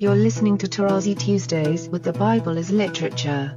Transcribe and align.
You're 0.00 0.16
listening 0.16 0.56
to 0.56 0.66
Tarazi 0.66 1.14
Tuesdays 1.14 1.86
with 1.90 2.04
the 2.04 2.14
Bible 2.14 2.56
as 2.56 2.70
Literature. 2.70 3.54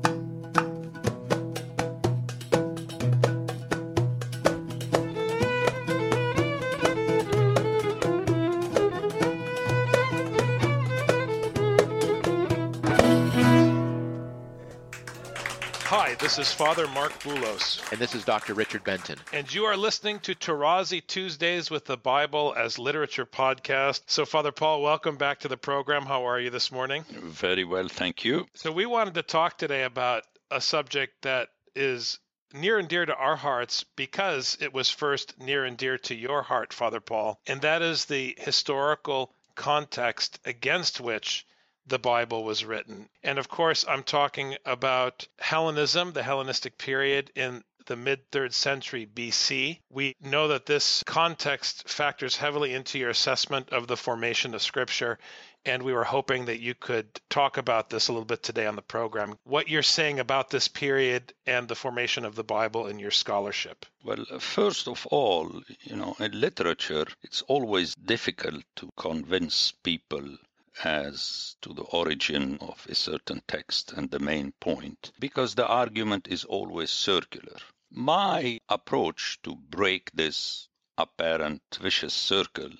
This 16.23 16.39
is 16.39 16.53
Father 16.53 16.87
Marc 16.87 17.11
Boulos. 17.19 17.81
And 17.91 17.99
this 17.99 18.15
is 18.15 18.23
Dr. 18.23 18.53
Richard 18.53 18.85
Benton. 18.85 19.19
and 19.33 19.53
you 19.53 19.65
are 19.65 19.75
listening 19.75 20.19
to 20.19 20.33
Tarazi 20.33 21.05
Tuesdays 21.05 21.69
with 21.69 21.83
the 21.83 21.97
Bible 21.97 22.55
as 22.57 22.79
Literature 22.79 23.25
podcast. 23.25 24.03
So, 24.05 24.23
Father 24.23 24.53
Paul, 24.53 24.81
welcome 24.81 25.17
back 25.17 25.41
to 25.41 25.49
the 25.49 25.57
program. 25.57 26.03
How 26.05 26.23
are 26.23 26.39
you 26.39 26.49
this 26.49 26.71
morning? 26.71 27.03
Very 27.09 27.65
well, 27.65 27.89
thank 27.89 28.23
you. 28.23 28.47
So, 28.53 28.71
we 28.71 28.85
wanted 28.85 29.15
to 29.15 29.21
talk 29.21 29.57
today 29.57 29.83
about 29.83 30.23
a 30.49 30.61
subject 30.61 31.23
that 31.23 31.49
is 31.75 32.19
near 32.53 32.79
and 32.79 32.87
dear 32.87 33.05
to 33.05 33.13
our 33.13 33.35
hearts 33.35 33.83
because 33.97 34.57
it 34.61 34.73
was 34.73 34.89
first 34.89 35.37
near 35.41 35.65
and 35.65 35.75
dear 35.75 35.97
to 35.97 36.15
your 36.15 36.41
heart, 36.41 36.71
Father 36.71 37.01
Paul, 37.01 37.37
and 37.47 37.59
that 37.63 37.81
is 37.81 38.05
the 38.05 38.33
historical 38.39 39.35
context 39.55 40.39
against 40.45 41.01
which 41.01 41.45
the 41.87 41.99
Bible 41.99 42.43
was 42.43 42.63
written. 42.63 43.09
And 43.23 43.37
of 43.37 43.49
course, 43.49 43.85
I'm 43.87 44.03
talking 44.03 44.55
about 44.65 45.27
Hellenism, 45.39 46.13
the 46.13 46.23
Hellenistic 46.23 46.77
period 46.77 47.31
in 47.35 47.63
the 47.85 47.95
mid 47.95 48.31
third 48.31 48.53
century 48.53 49.05
BC. 49.05 49.79
We 49.89 50.15
know 50.21 50.47
that 50.49 50.65
this 50.65 51.03
context 51.05 51.89
factors 51.89 52.37
heavily 52.37 52.73
into 52.73 52.97
your 52.97 53.09
assessment 53.09 53.69
of 53.71 53.87
the 53.87 53.97
formation 53.97 54.53
of 54.53 54.61
Scripture. 54.61 55.19
And 55.65 55.83
we 55.83 55.93
were 55.93 56.03
hoping 56.03 56.45
that 56.45 56.59
you 56.59 56.75
could 56.75 57.07
talk 57.29 57.57
about 57.57 57.89
this 57.89 58.07
a 58.07 58.11
little 58.11 58.25
bit 58.25 58.43
today 58.43 58.65
on 58.65 58.75
the 58.75 58.81
program. 58.81 59.37
What 59.45 59.69
you're 59.69 59.81
saying 59.81 60.19
about 60.19 60.49
this 60.49 60.67
period 60.67 61.33
and 61.45 61.67
the 61.67 61.75
formation 61.75 62.25
of 62.25 62.35
the 62.35 62.43
Bible 62.43 62.87
in 62.87 62.99
your 62.99 63.11
scholarship. 63.11 63.85
Well, 64.03 64.25
first 64.39 64.89
of 64.89 65.07
all, 65.07 65.61
you 65.81 65.95
know, 65.95 66.15
in 66.19 66.39
literature, 66.39 67.05
it's 67.21 67.43
always 67.43 67.95
difficult 67.95 68.63
to 68.77 68.89
convince 68.97 69.71
people 69.71 70.37
as 70.83 71.55
to 71.61 71.73
the 71.73 71.83
origin 71.83 72.57
of 72.61 72.85
a 72.89 72.95
certain 72.95 73.41
text 73.47 73.91
and 73.93 74.09
the 74.09 74.19
main 74.19 74.51
point 74.59 75.11
because 75.19 75.55
the 75.55 75.67
argument 75.67 76.27
is 76.27 76.45
always 76.45 76.89
circular. 76.89 77.57
My 77.91 78.59
approach 78.69 79.39
to 79.43 79.55
break 79.55 80.11
this 80.13 80.67
apparent 80.97 81.61
vicious 81.79 82.13
circle 82.13 82.71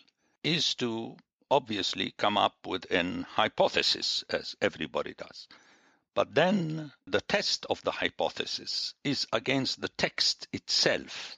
is 0.44 0.76
to 0.76 1.18
obviously 1.50 2.14
come 2.18 2.38
up 2.38 2.56
with 2.66 2.90
an 2.92 3.24
hypothesis, 3.30 4.24
as 4.30 4.56
everybody 4.62 5.14
does. 5.14 5.48
But 6.16 6.34
then 6.34 6.92
the 7.06 7.22
test 7.22 7.66
of 7.70 7.82
the 7.84 7.92
hypothesis 7.92 8.94
is 9.04 9.28
against 9.32 9.82
the 9.82 9.90
text 9.90 10.48
itself. 10.52 11.38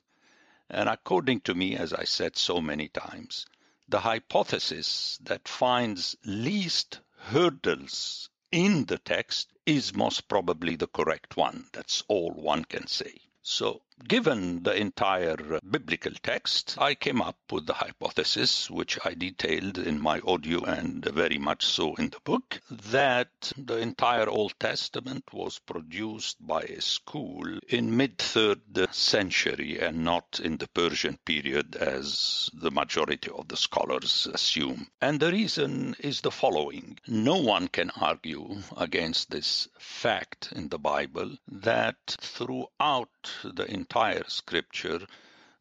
And 0.69 0.89
according 0.89 1.41
to 1.41 1.53
me, 1.53 1.75
as 1.75 1.93
I 1.93 2.05
said 2.05 2.37
so 2.37 2.61
many 2.61 2.87
times, 2.87 3.45
the 3.87 3.99
hypothesis 3.99 5.19
that 5.21 5.47
finds 5.47 6.15
least 6.25 6.99
hurdles 7.17 8.29
in 8.51 8.85
the 8.85 8.97
text 8.97 9.51
is 9.65 9.95
most 9.95 10.27
probably 10.27 10.75
the 10.75 10.87
correct 10.87 11.37
one. 11.37 11.67
That's 11.71 12.03
all 12.07 12.31
one 12.31 12.65
can 12.65 12.87
say. 12.87 13.21
So, 13.41 13.81
given 14.07 14.61
the 14.63 14.75
entire 14.75 15.37
biblical 15.67 16.11
text, 16.21 16.75
I 16.77 16.95
came 16.95 17.21
up 17.21 17.37
with 17.51 17.65
the 17.65 17.73
hypothesis, 17.73 18.69
which 18.69 18.99
I 19.03 19.13
detailed 19.13 19.77
in 19.77 20.01
my 20.01 20.19
audio 20.19 20.63
and 20.63 21.03
very 21.05 21.37
much 21.37 21.65
so 21.65 21.95
in 21.95 22.09
the 22.09 22.19
book, 22.23 22.61
that 22.69 23.51
the 23.57 23.77
entire 23.77 24.29
Old 24.29 24.53
Testament 24.59 25.23
was 25.33 25.59
produced 25.59 26.45
by 26.45 26.61
a 26.61 26.81
school 26.81 27.59
in 27.67 27.95
mid 27.97 28.17
third 28.17 28.61
century 28.91 29.79
and 29.79 30.03
not 30.03 30.39
in 30.43 30.57
the 30.57 30.67
Persian 30.67 31.17
period 31.25 31.75
as 31.75 32.49
the 32.53 32.71
majority 32.71 33.31
of 33.31 33.47
the 33.47 33.57
scholars 33.57 34.27
assume. 34.33 34.87
And 35.01 35.19
the 35.19 35.31
reason 35.31 35.95
is 35.99 36.21
the 36.21 36.31
following. 36.31 36.99
No 37.07 37.37
one 37.37 37.67
can 37.69 37.91
argue 37.99 38.61
against 38.77 39.31
this 39.31 39.67
fact 39.79 40.51
in 40.55 40.69
the 40.69 40.79
Bible 40.79 41.37
that 41.47 42.17
throughout 42.19 43.09
the 43.43 43.65
entire 43.85 44.23
scripture, 44.27 45.05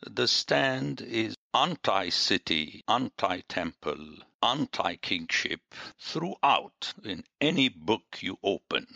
the 0.00 0.26
stand 0.26 1.02
is 1.02 1.36
anti 1.52 2.08
city, 2.08 2.82
anti 2.88 3.40
temple, 3.50 4.16
anti 4.42 4.96
kingship 4.96 5.60
throughout 5.98 6.94
in 7.04 7.22
any 7.42 7.68
book 7.68 8.22
you 8.22 8.38
open. 8.42 8.86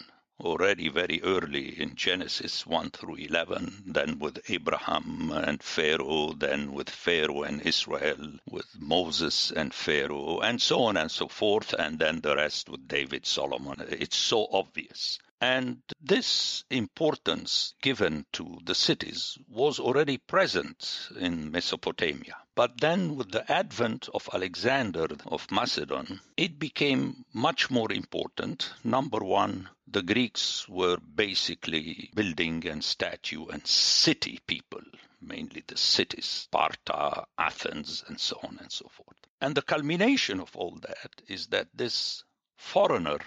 Already 0.40 0.88
very 0.88 1.20
early 1.22 1.78
in 1.78 1.94
Genesis 1.94 2.66
1 2.66 2.90
through 2.92 3.16
11, 3.16 3.82
then 3.88 4.18
with 4.18 4.38
Abraham 4.48 5.30
and 5.30 5.62
Pharaoh, 5.62 6.32
then 6.32 6.72
with 6.72 6.88
Pharaoh 6.88 7.42
and 7.42 7.60
Israel, 7.60 8.38
with 8.48 8.68
Moses 8.78 9.50
and 9.50 9.74
Pharaoh, 9.74 10.40
and 10.40 10.62
so 10.62 10.84
on 10.84 10.96
and 10.96 11.10
so 11.10 11.28
forth, 11.28 11.74
and 11.74 11.98
then 11.98 12.22
the 12.22 12.34
rest 12.34 12.70
with 12.70 12.88
David, 12.88 13.26
Solomon. 13.26 13.86
It's 13.90 14.16
so 14.16 14.48
obvious. 14.50 15.18
And 15.40 15.82
this 16.00 16.64
importance 16.68 17.74
given 17.80 18.26
to 18.32 18.58
the 18.64 18.74
cities 18.74 19.38
was 19.48 19.78
already 19.78 20.18
present 20.18 21.10
in 21.16 21.52
Mesopotamia. 21.52 22.36
But 22.56 22.80
then, 22.80 23.14
with 23.14 23.30
the 23.30 23.48
advent 23.50 24.08
of 24.12 24.28
Alexander 24.32 25.06
of 25.26 25.48
Macedon, 25.52 26.20
it 26.36 26.58
became 26.58 27.24
much 27.32 27.70
more 27.70 27.92
important. 27.92 28.72
Number 28.82 29.20
one, 29.20 29.68
the 29.86 30.02
Greeks 30.02 30.68
were 30.68 30.96
basically 30.96 32.10
building 32.14 32.66
and 32.66 32.82
statue 32.82 33.46
and 33.46 33.64
city 33.64 34.40
people, 34.48 34.82
mainly 35.20 35.62
the 35.64 35.76
cities, 35.76 36.26
Sparta, 36.26 37.26
Athens, 37.38 38.02
and 38.08 38.18
so 38.18 38.40
on 38.42 38.58
and 38.60 38.72
so 38.72 38.88
forth. 38.88 39.18
And 39.40 39.54
the 39.54 39.62
culmination 39.62 40.40
of 40.40 40.56
all 40.56 40.78
that 40.82 41.22
is 41.28 41.46
that 41.48 41.68
this 41.72 42.24
foreigner 42.56 43.20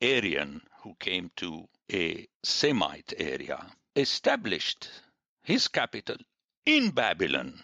Aryan 0.00 0.62
who 0.82 0.94
came 1.00 1.30
to 1.36 1.68
a 1.92 2.26
Semite 2.42 3.14
area, 3.18 3.72
established 3.96 4.88
his 5.42 5.68
capital 5.68 6.16
in 6.64 6.90
Babylon, 6.90 7.62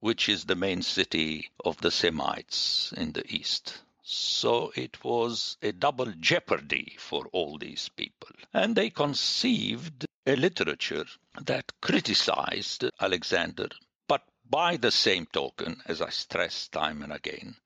which 0.00 0.28
is 0.28 0.44
the 0.44 0.56
main 0.56 0.82
city 0.82 1.50
of 1.64 1.76
the 1.78 1.90
Semites 1.90 2.92
in 2.96 3.12
the 3.12 3.26
east. 3.32 3.82
So 4.02 4.72
it 4.74 5.04
was 5.04 5.56
a 5.62 5.72
double 5.72 6.12
jeopardy 6.18 6.96
for 6.98 7.26
all 7.32 7.58
these 7.58 7.88
people. 7.90 8.30
And 8.52 8.74
they 8.74 8.90
conceived 8.90 10.06
a 10.26 10.36
literature 10.36 11.06
that 11.40 11.72
criticized 11.80 12.84
Alexander, 13.00 13.68
but 14.08 14.24
by 14.48 14.76
the 14.76 14.90
same 14.90 15.26
token, 15.26 15.80
as 15.86 16.02
I 16.02 16.10
stress 16.10 16.68
time 16.68 17.02
and 17.02 17.12
again, 17.12 17.56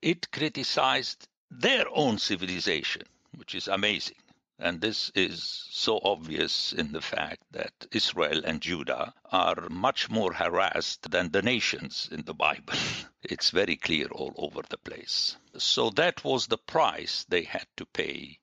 it 0.00 0.30
criticized 0.30 1.28
their 1.50 1.86
own 1.92 2.18
civilization, 2.18 3.02
which 3.36 3.54
is 3.54 3.68
amazing. 3.68 4.16
And 4.58 4.80
this 4.80 5.10
is 5.14 5.66
so 5.70 6.00
obvious 6.02 6.72
in 6.74 6.92
the 6.92 7.00
fact 7.00 7.42
that 7.52 7.72
Israel 7.92 8.42
and 8.44 8.60
Judah 8.60 9.14
are 9.24 9.68
much 9.70 10.10
more 10.10 10.34
harassed 10.34 11.10
than 11.10 11.30
the 11.30 11.42
nations 11.42 12.08
in 12.12 12.24
the 12.24 12.34
Bible. 12.34 12.74
It's 13.22 13.50
very 13.50 13.76
clear 13.76 14.08
all 14.08 14.34
over 14.36 14.62
the 14.68 14.78
place. 14.78 15.36
So 15.56 15.90
that 15.90 16.24
was 16.24 16.46
the 16.46 16.58
price 16.58 17.24
they 17.28 17.44
had 17.44 17.66
to 17.76 17.86
pay 17.86 18.39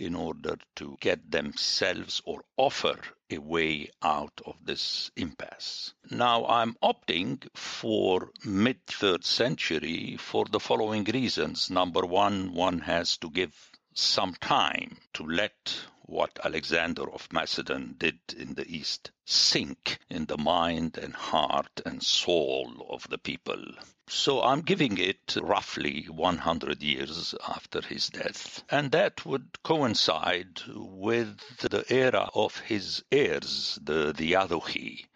in 0.00 0.14
order 0.14 0.56
to 0.76 0.96
get 1.00 1.30
themselves 1.30 2.22
or 2.24 2.42
offer 2.56 2.98
a 3.28 3.36
way 3.38 3.90
out 4.02 4.40
of 4.46 4.56
this 4.64 5.10
impasse. 5.14 5.92
Now 6.10 6.46
I'm 6.46 6.74
opting 6.82 7.46
for 7.54 8.30
mid 8.44 8.86
third 8.86 9.24
century 9.24 10.16
for 10.16 10.46
the 10.46 10.58
following 10.58 11.04
reasons. 11.04 11.70
Number 11.70 12.06
one, 12.06 12.54
one 12.54 12.80
has 12.80 13.18
to 13.18 13.30
give 13.30 13.54
some 13.92 14.34
time 14.40 14.96
to 15.14 15.24
let 15.24 15.84
what 16.10 16.40
Alexander 16.44 17.08
of 17.08 17.32
Macedon 17.32 17.94
did 17.96 18.18
in 18.36 18.54
the 18.54 18.66
East 18.66 19.12
sink 19.24 19.96
in 20.08 20.26
the 20.26 20.36
mind 20.36 20.98
and 20.98 21.14
heart 21.14 21.80
and 21.86 22.02
soul 22.02 22.84
of 22.90 23.08
the 23.08 23.16
people. 23.16 23.64
So 24.08 24.42
I'm 24.42 24.62
giving 24.62 24.98
it 24.98 25.36
roughly 25.40 26.06
100 26.06 26.82
years 26.82 27.32
after 27.46 27.80
his 27.80 28.08
death. 28.08 28.64
And 28.68 28.90
that 28.90 29.24
would 29.24 29.62
coincide 29.62 30.60
with 30.66 31.38
the 31.58 31.84
era 31.88 32.28
of 32.34 32.58
his 32.58 33.04
heirs, 33.12 33.78
the 33.80 34.12
Diadochi, 34.12 35.06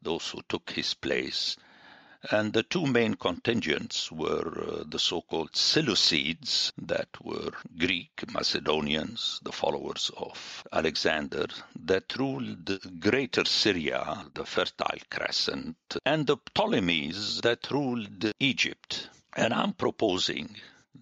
those 0.00 0.30
who 0.30 0.40
took 0.48 0.70
his 0.70 0.94
place. 0.94 1.58
And 2.32 2.52
the 2.52 2.64
two 2.64 2.84
main 2.84 3.14
contingents 3.14 4.10
were 4.10 4.80
uh, 4.80 4.84
the 4.84 4.98
so-called 4.98 5.52
Seleucids, 5.52 6.72
that 6.76 7.08
were 7.22 7.52
Greek 7.78 8.24
Macedonians, 8.32 9.38
the 9.44 9.52
followers 9.52 10.10
of 10.16 10.64
Alexander, 10.72 11.46
that 11.76 12.16
ruled 12.16 12.98
Greater 12.98 13.44
Syria, 13.44 14.26
the 14.34 14.44
Fertile 14.44 14.98
Crescent, 15.08 15.76
and 16.04 16.26
the 16.26 16.38
Ptolemies 16.38 17.40
that 17.42 17.70
ruled 17.70 18.32
Egypt. 18.40 19.08
And 19.36 19.54
I'm 19.54 19.72
proposing 19.72 20.56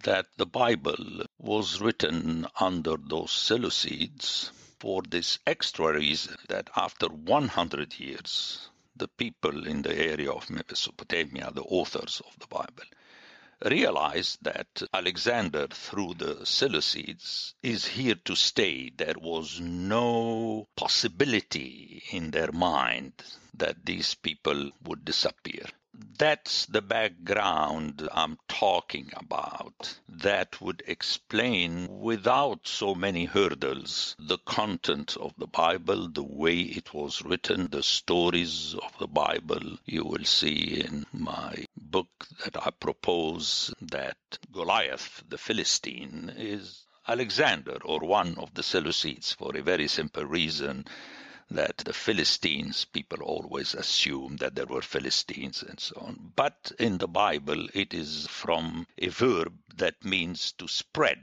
that 0.05 0.27
the 0.37 0.45
Bible 0.45 1.25
was 1.39 1.81
written 1.81 2.47
under 2.61 2.99
those 2.99 3.31
Seleucids 3.31 4.51
for 4.79 5.01
this 5.01 5.39
extra 5.47 5.95
reason 5.95 6.37
that 6.49 6.69
after 6.77 7.07
100 7.07 7.99
years, 7.99 8.69
the 8.97 9.09
people 9.09 9.67
in 9.67 9.83
the 9.83 9.95
area 9.95 10.31
of 10.31 10.51
Mesopotamia, 10.51 11.51
the 11.53 11.63
authors 11.63 12.23
of 12.27 12.39
the 12.39 12.47
Bible, 12.47 12.85
realized 13.65 14.39
that 14.43 14.83
Alexander, 14.93 15.67
through 15.69 16.15
the 16.15 16.35
Seleucids, 16.45 17.55
is 17.63 17.87
here 17.87 18.17
to 18.25 18.35
stay. 18.35 18.91
There 18.97 19.15
was 19.19 19.61
no 19.61 20.69
possibility 20.77 22.03
in 22.11 22.31
their 22.31 22.53
mind 22.53 23.13
that 23.55 23.85
these 23.85 24.15
people 24.15 24.71
would 24.85 25.05
disappear. 25.05 25.65
That's 26.19 26.67
the 26.67 26.83
background 26.83 28.07
I'm 28.13 28.37
talking 28.49 29.13
about. 29.17 29.99
That 30.07 30.61
would 30.61 30.83
explain, 30.87 32.01
without 32.01 32.69
so 32.69 32.95
many 32.95 33.25
hurdles, 33.25 34.15
the 34.19 34.37
content 34.37 35.17
of 35.17 35.33
the 35.39 35.47
Bible, 35.47 36.09
the 36.11 36.23
way 36.23 36.61
it 36.61 36.93
was 36.93 37.23
written, 37.23 37.69
the 37.69 37.83
stories 37.83 38.75
of 38.75 38.93
the 38.99 39.07
Bible. 39.07 39.79
You 39.87 40.05
will 40.05 40.25
see 40.25 40.83
in 40.83 41.07
my 41.15 41.65
book 41.75 42.27
that 42.45 42.59
I 42.67 42.73
propose 42.73 43.73
that 43.81 44.19
Goliath, 44.53 45.23
the 45.27 45.39
Philistine, 45.39 46.31
is 46.37 46.85
Alexander 47.09 47.79
or 47.85 48.01
one 48.01 48.37
of 48.37 48.53
the 48.53 48.63
Seleucids 48.63 49.35
for 49.35 49.57
a 49.57 49.63
very 49.63 49.89
simple 49.89 50.27
reason 50.27 50.85
that 51.51 51.77
the 51.79 51.93
Philistines, 51.93 52.85
people 52.87 53.23
always 53.23 53.75
assume 53.75 54.37
that 54.39 54.55
there 54.57 54.67
were 54.67 54.83
Philistines 54.83 55.63
and 55.63 55.79
so 55.79 55.97
on. 56.01 56.33
But 56.35 56.73
in 56.79 56.99
the 56.99 57.09
Bible, 57.09 57.69
it 57.73 57.95
is 57.95 58.27
from 58.27 58.87
a 58.99 59.09
verb 59.09 59.55
that 59.77 60.05
means 60.05 60.53
to 60.53 60.67
spread. 60.67 61.21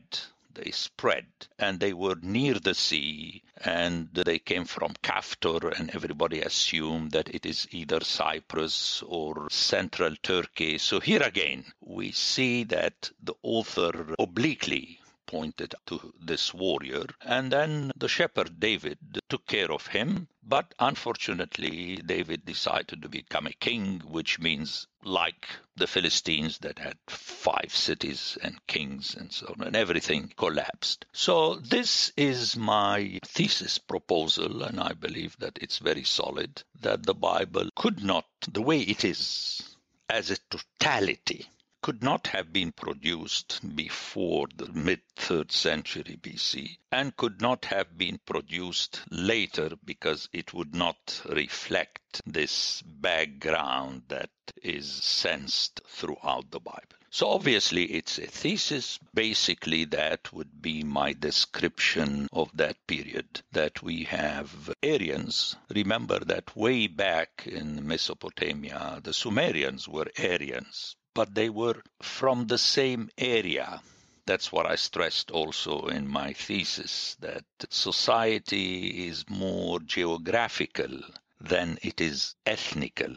They 0.54 0.72
spread 0.72 1.26
and 1.58 1.80
they 1.80 1.94
were 1.94 2.18
near 2.22 2.54
the 2.54 2.76
sea 2.76 3.44
and 3.58 4.10
they 4.14 4.38
came 4.40 4.66
from 4.66 4.94
Kaftor 5.02 5.78
and 5.78 5.90
everybody 5.90 6.42
assumed 6.42 7.12
that 7.12 7.30
it 7.30 7.46
is 7.46 7.68
either 7.72 8.04
Cyprus 8.04 9.02
or 9.06 9.50
central 9.50 10.16
Turkey. 10.22 10.78
So 10.78 11.00
here 11.00 11.24
again, 11.24 11.66
we 11.82 12.12
see 12.12 12.64
that 12.66 13.10
the 13.22 13.34
author 13.42 14.14
obliquely 14.20 15.00
pointed 15.34 15.74
to 15.88 16.14
this 16.22 16.54
warrior. 16.54 17.06
And 17.26 17.52
then 17.52 17.92
the 17.98 18.08
shepherd 18.08 18.60
David 18.60 19.00
took 19.30 19.48
care 19.48 19.72
of 19.72 19.88
him. 19.88 20.28
But 20.46 20.76
unfortunately, 20.78 21.96
David 22.06 22.46
decided 22.46 23.02
to 23.02 23.10
become 23.10 23.48
a 23.48 23.54
king, 23.54 24.02
which 24.06 24.40
means 24.40 24.88
like 25.04 25.48
the 25.76 25.88
Philistines 25.88 26.60
that 26.60 26.78
had 26.78 26.98
five 27.08 27.72
cities 27.74 28.38
and 28.44 28.68
kings 28.68 29.16
and 29.16 29.32
so 29.32 29.48
on, 29.58 29.66
and 29.66 29.76
everything 29.76 30.32
collapsed. 30.38 31.06
So 31.14 31.56
this 31.56 32.12
is 32.16 32.56
my 32.56 33.20
thesis 33.26 33.80
proposal, 33.80 34.64
and 34.64 34.80
I 34.80 34.94
believe 34.94 35.36
that 35.40 35.58
it's 35.62 35.80
very 35.80 36.04
solid, 36.04 36.62
that 36.82 37.04
the 37.04 37.16
Bible 37.16 37.70
could 37.76 38.04
not, 38.04 38.26
the 38.52 38.62
way 38.62 38.82
it 38.82 39.04
is, 39.04 39.76
as 40.10 40.30
a 40.30 40.38
totality, 40.52 41.48
could 41.84 42.02
not 42.02 42.28
have 42.28 42.54
been 42.54 42.72
produced 42.72 43.60
before 43.76 44.48
the 44.56 44.72
mid 44.72 45.02
3rd 45.18 45.52
century 45.52 46.18
BC 46.22 46.78
and 46.94 47.18
could 47.18 47.42
not 47.42 47.66
have 47.66 47.98
been 47.98 48.18
produced 48.26 49.02
later 49.12 49.72
because 49.84 50.30
it 50.32 50.54
would 50.54 50.74
not 50.74 51.22
reflect 51.26 52.22
this 52.26 52.82
background 52.84 54.02
that 54.08 54.30
is 54.62 54.90
sensed 54.90 55.82
throughout 55.86 56.50
the 56.52 56.60
Bible. 56.62 56.96
So 57.10 57.28
obviously 57.28 57.84
it's 57.84 58.18
a 58.18 58.28
thesis. 58.28 58.98
Basically 59.14 59.84
that 59.84 60.32
would 60.32 60.62
be 60.62 60.84
my 60.84 61.12
description 61.12 62.30
of 62.32 62.50
that 62.54 62.78
period 62.88 63.42
that 63.52 63.84
we 63.84 64.06
have 64.06 64.74
Aryans. 64.82 65.58
Remember 65.70 66.20
that 66.20 66.56
way 66.56 66.88
back 66.88 67.44
in 67.46 67.86
Mesopotamia, 67.86 69.02
the 69.04 69.12
Sumerians 69.14 69.90
were 69.90 70.08
Aryans 70.18 70.96
but 71.14 71.36
they 71.36 71.50
were 71.50 71.82
from 72.02 72.48
the 72.48 72.58
same 72.58 73.10
area. 73.18 73.82
That's 74.26 74.52
what 74.52 74.66
I 74.66 74.76
stressed 74.76 75.32
also 75.32 75.88
in 75.88 76.08
my 76.08 76.34
thesis 76.34 77.16
that 77.20 77.46
society 77.70 79.08
is 79.08 79.30
more 79.30 79.80
geographical 79.80 81.02
than 81.40 81.78
it 81.82 82.00
is 82.02 82.36
ethnical 82.46 83.16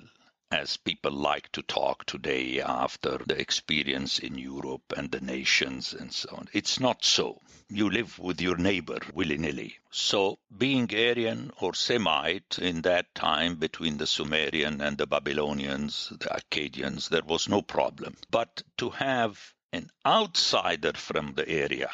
as 0.53 0.77
people 0.77 1.11
like 1.11 1.51
to 1.51 1.61
talk 1.63 2.05
today 2.05 2.61
after 2.61 3.19
the 3.27 3.39
experience 3.39 4.21
in 4.21 4.39
Europe 4.39 4.93
and 4.97 5.11
the 5.11 5.21
nations 5.21 5.93
and 5.93 6.13
so 6.13 6.29
on. 6.37 6.49
It's 6.53 6.79
not 6.79 7.05
so. 7.05 7.41
You 7.69 7.91
live 7.91 8.17
with 8.21 8.41
your 8.41 8.57
neighbor 8.57 9.01
willy 9.13 9.39
nilly. 9.39 9.77
So, 9.91 10.39
being 10.57 10.89
Aryan 10.95 11.51
or 11.61 11.75
Semite 11.75 12.61
in 12.61 12.83
that 12.83 13.13
time 13.13 13.57
between 13.57 13.97
the 13.97 14.07
Sumerian 14.07 14.81
and 14.81 14.97
the 14.97 15.09
Babylonians, 15.09 16.11
the 16.11 16.29
Akkadians, 16.29 17.09
there 17.09 17.25
was 17.25 17.49
no 17.49 17.61
problem. 17.61 18.17
But 18.31 18.63
to 18.79 18.91
have 18.91 19.53
an 19.73 19.91
outsider 20.07 20.93
from 20.93 21.35
the 21.35 21.49
area 21.49 21.91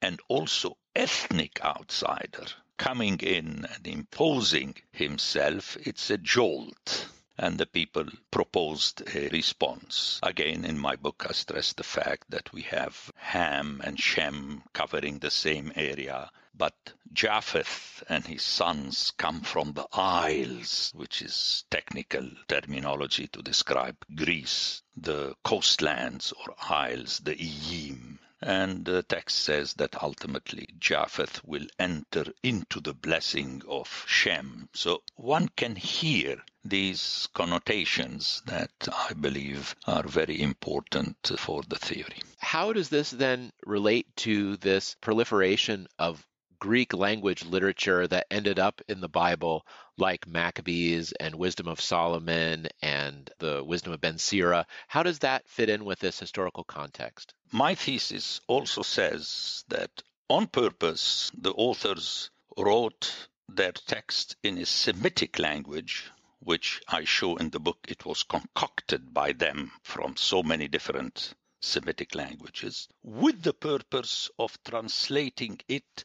and 0.00 0.20
also 0.28 0.76
ethnic 0.94 1.60
outsider 1.64 2.46
coming 2.78 3.18
in 3.18 3.66
and 3.74 3.86
imposing 3.88 4.76
himself, 4.92 5.76
it's 5.84 6.10
a 6.10 6.18
jolt 6.18 7.08
and 7.38 7.58
the 7.58 7.66
people 7.66 8.06
proposed 8.30 9.02
a 9.14 9.28
response. 9.28 10.18
Again, 10.22 10.64
in 10.64 10.78
my 10.78 10.96
book, 10.96 11.26
I 11.28 11.32
stress 11.32 11.72
the 11.72 11.82
fact 11.82 12.30
that 12.30 12.52
we 12.52 12.62
have 12.62 13.12
Ham 13.16 13.80
and 13.84 14.00
Shem 14.00 14.62
covering 14.72 15.18
the 15.18 15.30
same 15.30 15.72
area, 15.76 16.30
but 16.54 16.74
Japheth 17.12 18.02
and 18.08 18.26
his 18.26 18.42
sons 18.42 19.12
come 19.18 19.42
from 19.42 19.72
the 19.74 19.86
Isles, 19.92 20.92
which 20.94 21.20
is 21.20 21.64
technical 21.70 22.30
terminology 22.48 23.26
to 23.28 23.42
describe 23.42 23.96
Greece, 24.14 24.82
the 24.96 25.34
coastlands 25.44 26.32
or 26.32 26.54
isles, 26.58 27.18
the 27.18 27.34
Iyim. 27.34 28.18
And 28.42 28.84
the 28.84 29.02
text 29.02 29.38
says 29.38 29.74
that 29.74 30.02
ultimately 30.02 30.68
Japheth 30.78 31.42
will 31.44 31.66
enter 31.78 32.26
into 32.42 32.80
the 32.80 32.92
blessing 32.92 33.62
of 33.66 34.04
Shem. 34.06 34.68
So 34.74 35.02
one 35.14 35.48
can 35.48 35.74
hear 35.74 36.42
these 36.64 37.28
connotations 37.32 38.42
that 38.46 38.70
I 38.92 39.14
believe 39.14 39.74
are 39.86 40.02
very 40.02 40.40
important 40.42 41.16
for 41.38 41.62
the 41.62 41.76
theory. 41.76 42.20
How 42.38 42.72
does 42.72 42.90
this 42.90 43.10
then 43.10 43.52
relate 43.64 44.14
to 44.16 44.56
this 44.58 44.96
proliferation 45.00 45.88
of 45.98 46.26
Greek 46.58 46.92
language 46.94 47.44
literature 47.44 48.06
that 48.08 48.26
ended 48.30 48.58
up 48.58 48.80
in 48.88 49.00
the 49.00 49.08
Bible, 49.08 49.66
like 49.98 50.26
Maccabees 50.26 51.12
and 51.12 51.34
Wisdom 51.34 51.68
of 51.68 51.80
Solomon 51.80 52.68
and 52.82 53.30
the 53.38 53.64
Wisdom 53.64 53.92
of 53.92 54.00
Ben 54.00 54.18
Sira. 54.18 54.66
How 54.88 55.02
does 55.02 55.20
that 55.20 55.48
fit 55.48 55.70
in 55.70 55.84
with 55.84 56.00
this 56.00 56.20
historical 56.20 56.64
context? 56.64 57.32
My 57.50 57.74
thesis 57.74 58.40
also 58.46 58.82
says 58.82 59.64
that 59.68 60.02
on 60.28 60.48
purpose, 60.48 61.30
the 61.38 61.52
authors 61.52 62.30
wrote 62.56 63.28
their 63.48 63.72
text 63.72 64.36
in 64.42 64.58
a 64.58 64.66
Semitic 64.66 65.38
language, 65.38 66.04
which 66.40 66.82
I 66.88 67.04
show 67.04 67.36
in 67.36 67.50
the 67.50 67.60
book. 67.60 67.86
It 67.88 68.04
was 68.04 68.22
concocted 68.22 69.14
by 69.14 69.32
them 69.32 69.72
from 69.82 70.16
so 70.16 70.42
many 70.42 70.68
different 70.68 71.34
Semitic 71.60 72.14
languages 72.14 72.88
with 73.02 73.42
the 73.42 73.54
purpose 73.54 74.30
of 74.38 74.58
translating 74.62 75.58
it 75.68 76.04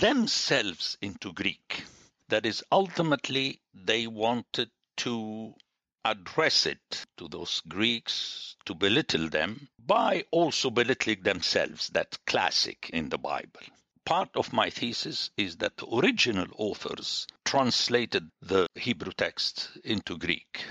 themselves 0.00 0.98
into 1.00 1.32
Greek. 1.32 1.84
That 2.32 2.46
is, 2.46 2.64
ultimately, 2.72 3.60
they 3.74 4.06
wanted 4.06 4.70
to 4.96 5.54
address 6.02 6.64
it 6.64 7.04
to 7.18 7.28
those 7.28 7.60
Greeks, 7.68 8.56
to 8.64 8.74
belittle 8.74 9.28
them, 9.28 9.68
by 9.78 10.24
also 10.30 10.70
belittling 10.70 11.24
themselves. 11.24 11.90
That's 11.92 12.16
classic 12.26 12.88
in 12.90 13.10
the 13.10 13.18
Bible. 13.18 13.60
Part 14.06 14.30
of 14.34 14.50
my 14.50 14.70
thesis 14.70 15.28
is 15.36 15.58
that 15.58 15.76
the 15.76 15.86
original 15.94 16.46
authors 16.56 17.26
translated 17.44 18.30
the 18.40 18.66
Hebrew 18.76 19.12
text 19.12 19.68
into 19.84 20.16
Greek 20.16 20.64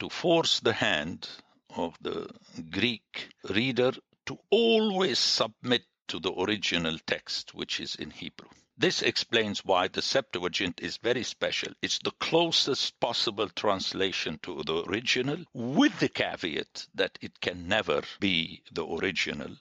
to 0.00 0.08
force 0.08 0.58
the 0.58 0.72
hand 0.72 1.28
of 1.76 1.96
the 2.00 2.28
Greek 2.72 3.28
reader 3.50 3.92
to 4.26 4.38
always 4.50 5.20
submit 5.20 5.84
to 6.08 6.18
the 6.18 6.32
original 6.32 6.98
text, 7.06 7.54
which 7.54 7.78
is 7.78 7.94
in 7.94 8.10
Hebrew. 8.10 8.50
This 8.76 9.02
explains 9.02 9.64
why 9.64 9.86
the 9.86 10.02
Septuagint 10.02 10.80
is 10.80 10.96
very 10.96 11.22
special. 11.22 11.72
It's 11.80 12.00
the 12.00 12.10
closest 12.10 12.98
possible 12.98 13.48
translation 13.48 14.40
to 14.42 14.64
the 14.64 14.82
original, 14.84 15.44
with 15.52 16.00
the 16.00 16.08
caveat 16.08 16.88
that 16.92 17.16
it 17.20 17.40
can 17.40 17.68
never 17.68 18.02
be 18.18 18.62
the 18.72 18.84
original. 18.84 19.56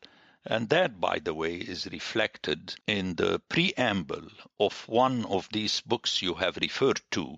And 0.45 0.67
that, 0.69 0.99
by 0.99 1.19
the 1.19 1.35
way, 1.35 1.57
is 1.57 1.85
reflected 1.85 2.73
in 2.87 3.13
the 3.13 3.37
preamble 3.49 4.29
of 4.59 4.87
one 4.87 5.25
of 5.25 5.47
these 5.51 5.81
books 5.81 6.23
you 6.23 6.33
have 6.33 6.57
referred 6.57 7.01
to, 7.11 7.37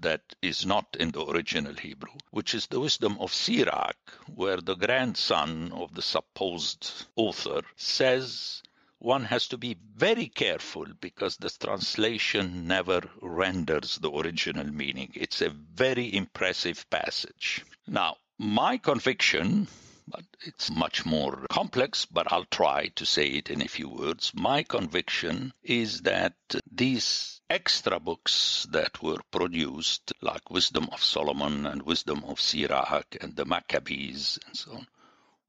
that 0.00 0.34
is 0.40 0.64
not 0.64 0.96
in 0.98 1.10
the 1.10 1.26
original 1.26 1.74
Hebrew, 1.74 2.14
which 2.30 2.54
is 2.54 2.66
the 2.68 2.80
wisdom 2.80 3.18
of 3.20 3.34
Sirach, 3.34 3.98
where 4.26 4.62
the 4.62 4.74
grandson 4.74 5.70
of 5.72 5.94
the 5.94 6.02
supposed 6.02 7.04
author 7.14 7.60
says 7.76 8.62
one 9.04 9.24
has 9.24 9.48
to 9.48 9.58
be 9.58 9.76
very 9.94 10.26
careful 10.26 10.86
because 10.98 11.36
the 11.36 11.50
translation 11.50 12.66
never 12.66 13.02
renders 13.20 13.98
the 13.98 14.10
original 14.10 14.66
meaning. 14.66 15.12
It's 15.14 15.42
a 15.42 15.50
very 15.50 16.14
impressive 16.14 16.88
passage. 16.88 17.64
Now, 17.86 18.16
my 18.38 18.78
conviction 18.78 19.68
but 20.06 20.24
it's 20.42 20.70
much 20.70 21.06
more 21.06 21.46
complex, 21.50 22.04
but 22.04 22.30
I'll 22.30 22.44
try 22.44 22.88
to 22.96 23.06
say 23.06 23.26
it 23.28 23.48
in 23.50 23.62
a 23.62 23.68
few 23.68 23.88
words. 23.88 24.32
My 24.34 24.62
conviction 24.62 25.52
is 25.62 26.02
that 26.02 26.34
these 26.70 27.40
extra 27.48 27.98
books 27.98 28.66
that 28.70 29.02
were 29.02 29.20
produced, 29.30 30.12
like 30.20 30.50
Wisdom 30.50 30.88
of 30.92 31.02
Solomon 31.02 31.64
and 31.66 31.82
Wisdom 31.82 32.24
of 32.24 32.40
Sirach 32.40 33.16
and 33.20 33.34
the 33.34 33.46
Maccabees 33.46 34.38
and 34.46 34.56
so 34.56 34.72
on, 34.72 34.86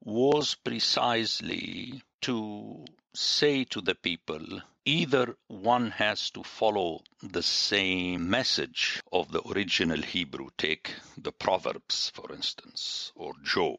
was 0.00 0.54
precisely 0.54 2.02
to 2.26 2.84
say 3.14 3.62
to 3.62 3.80
the 3.80 3.94
people 3.94 4.44
either 4.84 5.36
one 5.46 5.92
has 5.92 6.28
to 6.30 6.42
follow 6.42 7.00
the 7.22 7.42
same 7.42 8.28
message 8.28 9.00
of 9.12 9.30
the 9.30 9.40
original 9.48 10.02
Hebrew, 10.02 10.48
take 10.58 10.92
the 11.16 11.30
Proverbs, 11.30 12.10
for 12.12 12.32
instance, 12.32 13.12
or 13.14 13.32
Job, 13.44 13.78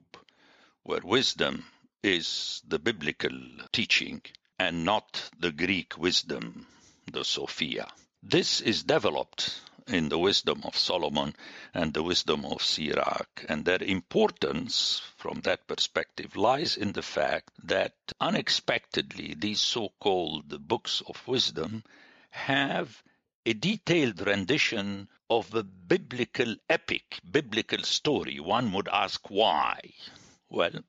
where 0.83 1.01
wisdom 1.03 1.65
is 2.01 2.61
the 2.65 2.79
biblical 2.79 3.37
teaching 3.73 4.21
and 4.57 4.85
not 4.85 5.29
the 5.37 5.51
Greek 5.51 5.97
wisdom, 5.97 6.67
the 7.11 7.25
Sophia. 7.25 7.89
This 8.23 8.61
is 8.61 8.83
developed 8.83 9.59
in 9.87 10.09
the 10.09 10.19
wisdom 10.19 10.61
of 10.63 10.77
Solomon 10.77 11.35
and 11.73 11.93
the 11.93 12.03
wisdom 12.03 12.45
of 12.45 12.61
Sirach, 12.61 13.45
and 13.47 13.63
their 13.63 13.81
importance 13.81 15.01
from 15.17 15.41
that 15.41 15.67
perspective 15.67 16.35
lies 16.35 16.75
in 16.77 16.91
the 16.91 17.01
fact 17.01 17.51
that 17.63 17.93
unexpectedly 18.19 19.33
these 19.33 19.61
so-called 19.61 20.67
books 20.67 21.01
of 21.07 21.27
wisdom 21.27 21.83
have 22.29 23.01
a 23.45 23.53
detailed 23.53 24.25
rendition 24.27 25.07
of 25.29 25.53
a 25.53 25.63
biblical 25.63 26.55
epic, 26.69 27.19
biblical 27.29 27.83
story. 27.83 28.39
One 28.39 28.73
would 28.73 28.89
ask 28.89 29.29
why. 29.29 29.93
Well, 30.49 30.83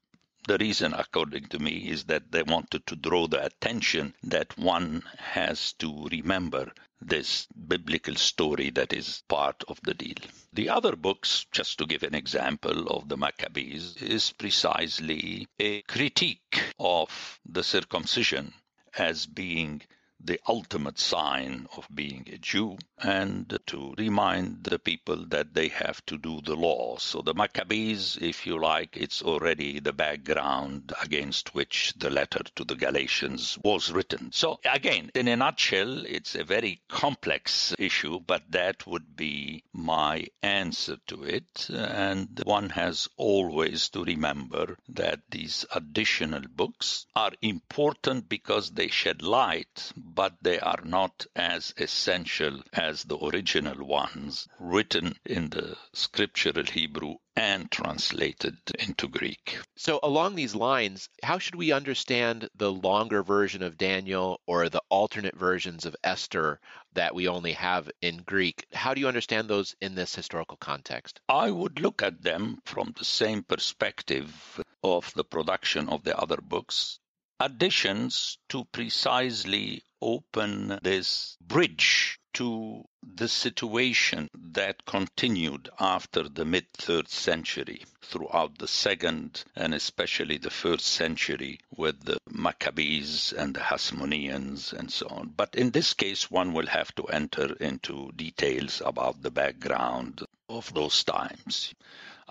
the 0.48 0.58
reason, 0.58 0.94
according 0.94 1.44
to 1.48 1.58
me, 1.58 1.90
is 1.90 2.04
that 2.04 2.32
they 2.32 2.42
wanted 2.42 2.86
to 2.86 2.96
draw 2.96 3.26
the 3.26 3.44
attention 3.44 4.14
that 4.22 4.58
one 4.58 5.02
has 5.18 5.74
to 5.74 6.08
remember 6.10 6.72
this 7.00 7.46
biblical 7.46 8.16
story 8.16 8.70
that 8.70 8.92
is 8.92 9.22
part 9.28 9.62
of 9.68 9.78
the 9.82 9.94
deal. 9.94 10.16
The 10.52 10.70
other 10.70 10.96
books, 10.96 11.46
just 11.52 11.78
to 11.78 11.86
give 11.86 12.02
an 12.02 12.14
example 12.14 12.88
of 12.88 13.08
the 13.08 13.16
Maccabees, 13.18 13.96
is 13.98 14.32
precisely 14.32 15.46
a 15.60 15.82
critique 15.82 16.72
of 16.80 17.38
the 17.46 17.62
circumcision 17.62 18.54
as 18.96 19.26
being 19.26 19.82
the 20.20 20.40
ultimate 20.48 20.98
sign 20.98 21.66
of 21.76 21.86
being 21.94 22.28
a 22.32 22.38
Jew 22.38 22.76
and 23.00 23.58
to 23.66 23.94
remind 23.96 24.64
the 24.64 24.78
people 24.78 25.26
that 25.28 25.54
they 25.54 25.68
have 25.68 26.04
to 26.06 26.18
do 26.18 26.40
the 26.40 26.56
law. 26.56 26.96
So 26.98 27.22
the 27.22 27.34
Maccabees, 27.34 28.18
if 28.20 28.46
you 28.46 28.58
like, 28.58 28.96
it's 28.96 29.22
already 29.22 29.78
the 29.80 29.92
background 29.92 30.92
against 31.02 31.54
which 31.54 31.94
the 31.96 32.10
letter 32.10 32.40
to 32.56 32.64
the 32.64 32.74
Galatians 32.74 33.58
was 33.62 33.92
written. 33.92 34.32
So 34.32 34.58
again, 34.64 35.10
in 35.14 35.28
a 35.28 35.36
nutshell, 35.36 36.04
it's 36.04 36.34
a 36.34 36.44
very 36.44 36.82
complex 36.88 37.74
issue, 37.78 38.18
but 38.20 38.42
that 38.50 38.86
would 38.86 39.16
be 39.16 39.62
my 39.72 40.26
answer 40.42 40.96
to 41.06 41.22
it. 41.22 41.68
And 41.70 42.40
one 42.44 42.70
has 42.70 43.08
always 43.16 43.88
to 43.90 44.04
remember 44.04 44.76
that 44.88 45.20
these 45.30 45.64
additional 45.72 46.42
books 46.54 47.06
are 47.14 47.32
important 47.40 48.28
because 48.28 48.70
they 48.70 48.88
shed 48.88 49.22
light 49.22 49.92
but 50.18 50.34
they 50.42 50.58
are 50.58 50.80
not 50.82 51.26
as 51.36 51.72
essential 51.76 52.60
as 52.72 53.04
the 53.04 53.16
original 53.16 53.86
ones 53.86 54.48
written 54.58 55.16
in 55.24 55.48
the 55.50 55.76
scriptural 55.92 56.64
Hebrew 56.64 57.14
and 57.36 57.70
translated 57.70 58.56
into 58.80 59.06
Greek. 59.06 59.60
So, 59.76 60.00
along 60.02 60.34
these 60.34 60.56
lines, 60.56 61.08
how 61.22 61.38
should 61.38 61.54
we 61.54 61.70
understand 61.70 62.48
the 62.56 62.72
longer 62.72 63.22
version 63.22 63.62
of 63.62 63.78
Daniel 63.78 64.40
or 64.44 64.68
the 64.68 64.82
alternate 64.88 65.36
versions 65.36 65.86
of 65.86 65.94
Esther 66.02 66.58
that 66.94 67.14
we 67.14 67.28
only 67.28 67.52
have 67.52 67.88
in 68.02 68.16
Greek? 68.16 68.66
How 68.72 68.94
do 68.94 69.00
you 69.00 69.06
understand 69.06 69.48
those 69.48 69.76
in 69.80 69.94
this 69.94 70.16
historical 70.16 70.56
context? 70.56 71.20
I 71.28 71.52
would 71.52 71.78
look 71.78 72.02
at 72.02 72.22
them 72.22 72.58
from 72.64 72.92
the 72.98 73.04
same 73.04 73.44
perspective 73.44 74.60
of 74.82 75.14
the 75.14 75.22
production 75.22 75.88
of 75.88 76.02
the 76.02 76.18
other 76.18 76.38
books 76.42 76.98
additions 77.40 78.38
to 78.48 78.64
precisely 78.66 79.82
open 80.00 80.78
this 80.82 81.36
bridge 81.40 82.18
to 82.32 82.84
the 83.02 83.28
situation 83.28 84.28
that 84.34 84.84
continued 84.84 85.68
after 85.80 86.28
the 86.28 86.44
mid 86.44 86.68
third 86.72 87.08
century 87.08 87.82
throughout 88.02 88.58
the 88.58 88.68
second 88.68 89.44
and 89.56 89.74
especially 89.74 90.38
the 90.38 90.50
first 90.50 90.86
century 90.86 91.58
with 91.76 92.00
the 92.04 92.18
Maccabees 92.30 93.32
and 93.32 93.54
the 93.54 93.60
Hasmoneans 93.60 94.72
and 94.72 94.92
so 94.92 95.06
on. 95.08 95.32
But 95.36 95.54
in 95.54 95.70
this 95.70 95.94
case, 95.94 96.30
one 96.30 96.52
will 96.52 96.66
have 96.66 96.94
to 96.96 97.04
enter 97.04 97.54
into 97.54 98.12
details 98.14 98.82
about 98.84 99.22
the 99.22 99.30
background 99.30 100.24
of 100.48 100.72
those 100.74 101.04
times. 101.04 101.74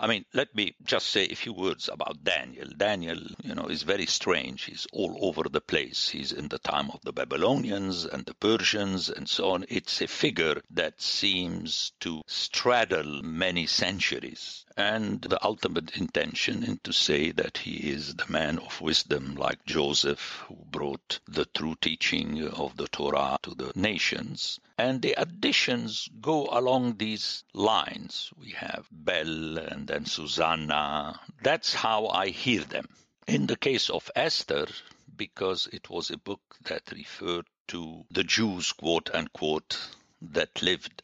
I 0.00 0.06
mean, 0.06 0.24
let 0.32 0.54
me 0.54 0.74
just 0.84 1.08
say 1.08 1.26
a 1.26 1.34
few 1.34 1.52
words 1.52 1.88
about 1.88 2.22
Daniel. 2.22 2.68
Daniel, 2.76 3.18
you 3.42 3.54
know, 3.56 3.66
is 3.66 3.82
very 3.82 4.06
strange. 4.06 4.62
He's 4.62 4.86
all 4.92 5.18
over 5.20 5.48
the 5.48 5.60
place. 5.60 6.08
He's 6.08 6.30
in 6.30 6.46
the 6.48 6.60
time 6.60 6.90
of 6.92 7.00
the 7.02 7.12
Babylonians 7.12 8.04
and 8.04 8.24
the 8.24 8.34
Persians 8.34 9.08
and 9.08 9.28
so 9.28 9.50
on. 9.50 9.64
It's 9.68 10.00
a 10.00 10.06
figure 10.06 10.62
that 10.70 11.02
seems 11.02 11.90
to 12.00 12.22
straddle 12.26 13.22
many 13.24 13.66
centuries 13.66 14.64
and 14.78 15.20
the 15.22 15.44
ultimate 15.44 15.96
intention 15.96 16.62
is 16.62 16.78
to 16.84 16.92
say 16.92 17.32
that 17.32 17.58
he 17.58 17.90
is 17.90 18.14
the 18.14 18.30
man 18.30 18.60
of 18.60 18.80
wisdom 18.80 19.34
like 19.34 19.64
Joseph 19.66 20.44
who 20.46 20.54
brought 20.54 21.18
the 21.26 21.46
true 21.46 21.74
teaching 21.80 22.46
of 22.46 22.76
the 22.76 22.86
Torah 22.86 23.40
to 23.42 23.56
the 23.56 23.72
nations. 23.74 24.60
And 24.78 25.02
the 25.02 25.14
additions 25.20 26.08
go 26.20 26.46
along 26.50 26.98
these 26.98 27.42
lines. 27.52 28.30
We 28.36 28.52
have 28.52 28.86
Bel 28.92 29.58
and 29.58 29.88
then 29.88 30.06
Susanna. 30.06 31.20
That's 31.42 31.74
how 31.74 32.06
I 32.06 32.28
hear 32.28 32.62
them. 32.62 32.88
In 33.26 33.48
the 33.48 33.56
case 33.56 33.90
of 33.90 34.08
Esther, 34.14 34.68
because 35.16 35.66
it 35.72 35.90
was 35.90 36.10
a 36.10 36.16
book 36.16 36.40
that 36.62 36.92
referred 36.92 37.46
to 37.68 38.06
the 38.10 38.22
Jews, 38.22 38.72
quote 38.72 39.10
unquote, 39.12 39.76
that 40.22 40.62
lived 40.62 41.02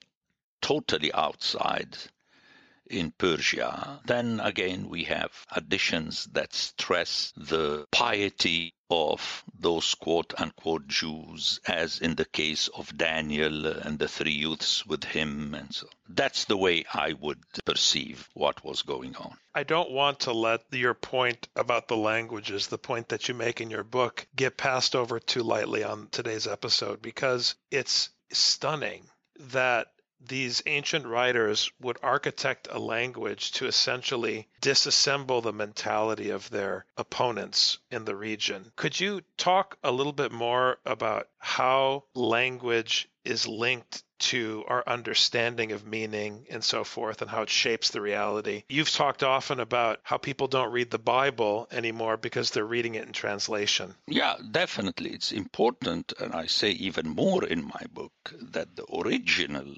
totally 0.62 1.12
outside 1.12 1.98
in 2.94 3.10
Persia. 3.10 4.00
Then 4.06 4.40
again, 4.40 4.88
we 4.88 5.04
have 5.04 5.32
additions 5.50 6.26
that 6.32 6.54
stress 6.54 7.32
the 7.36 7.86
piety 7.90 8.74
of 8.90 9.42
those 9.58 9.94
quote 9.94 10.34
unquote 10.38 10.86
Jews, 10.86 11.58
as 11.66 12.00
in 12.00 12.14
the 12.14 12.24
case 12.24 12.68
of 12.68 12.96
Daniel 12.96 13.66
and 13.66 13.98
the 13.98 14.08
three 14.08 14.32
youths 14.32 14.86
with 14.86 15.04
him. 15.04 15.54
And 15.54 15.74
so 15.74 15.88
that's 16.08 16.44
the 16.44 16.56
way 16.56 16.84
I 16.92 17.14
would 17.14 17.40
perceive 17.64 18.28
what 18.34 18.64
was 18.64 18.82
going 18.82 19.16
on. 19.16 19.36
I 19.54 19.64
don't 19.64 19.90
want 19.90 20.20
to 20.20 20.32
let 20.32 20.62
your 20.70 20.94
point 20.94 21.48
about 21.56 21.88
the 21.88 21.96
languages, 21.96 22.66
the 22.66 22.78
point 22.78 23.08
that 23.08 23.28
you 23.28 23.34
make 23.34 23.60
in 23.60 23.70
your 23.70 23.84
book, 23.84 24.26
get 24.36 24.56
passed 24.56 24.94
over 24.94 25.18
too 25.18 25.42
lightly 25.42 25.82
on 25.82 26.08
today's 26.10 26.46
episode 26.46 27.00
because 27.00 27.54
it's 27.70 28.10
stunning 28.30 29.08
that 29.38 29.88
these 30.26 30.62
ancient 30.66 31.06
writers 31.06 31.70
would 31.80 31.98
architect 32.02 32.68
a 32.70 32.78
language 32.78 33.52
to 33.52 33.66
essentially 33.66 34.48
disassemble 34.60 35.42
the 35.42 35.52
mentality 35.52 36.30
of 36.30 36.48
their 36.50 36.86
opponents 36.96 37.78
in 37.90 38.04
the 38.04 38.16
region. 38.16 38.72
Could 38.76 38.98
you 38.98 39.22
talk 39.36 39.78
a 39.82 39.92
little 39.92 40.12
bit 40.12 40.32
more 40.32 40.78
about 40.84 41.28
how 41.38 42.04
language 42.14 43.08
is 43.24 43.46
linked 43.46 44.02
to 44.18 44.64
our 44.68 44.82
understanding 44.86 45.72
of 45.72 45.86
meaning 45.86 46.46
and 46.48 46.62
so 46.62 46.84
forth 46.84 47.20
and 47.20 47.30
how 47.30 47.42
it 47.42 47.50
shapes 47.50 47.90
the 47.90 48.00
reality. 48.00 48.62
You've 48.68 48.90
talked 48.90 49.22
often 49.22 49.60
about 49.60 50.00
how 50.02 50.16
people 50.16 50.46
don't 50.46 50.72
read 50.72 50.90
the 50.90 50.98
Bible 50.98 51.68
anymore 51.70 52.16
because 52.16 52.50
they're 52.50 52.64
reading 52.64 52.94
it 52.94 53.06
in 53.06 53.12
translation. 53.12 53.94
Yeah, 54.06 54.36
definitely. 54.50 55.10
It's 55.10 55.32
important, 55.32 56.12
and 56.18 56.32
I 56.32 56.46
say 56.46 56.70
even 56.70 57.08
more 57.08 57.44
in 57.44 57.64
my 57.64 57.82
book, 57.92 58.12
that 58.52 58.76
the 58.76 58.86
original 58.94 59.74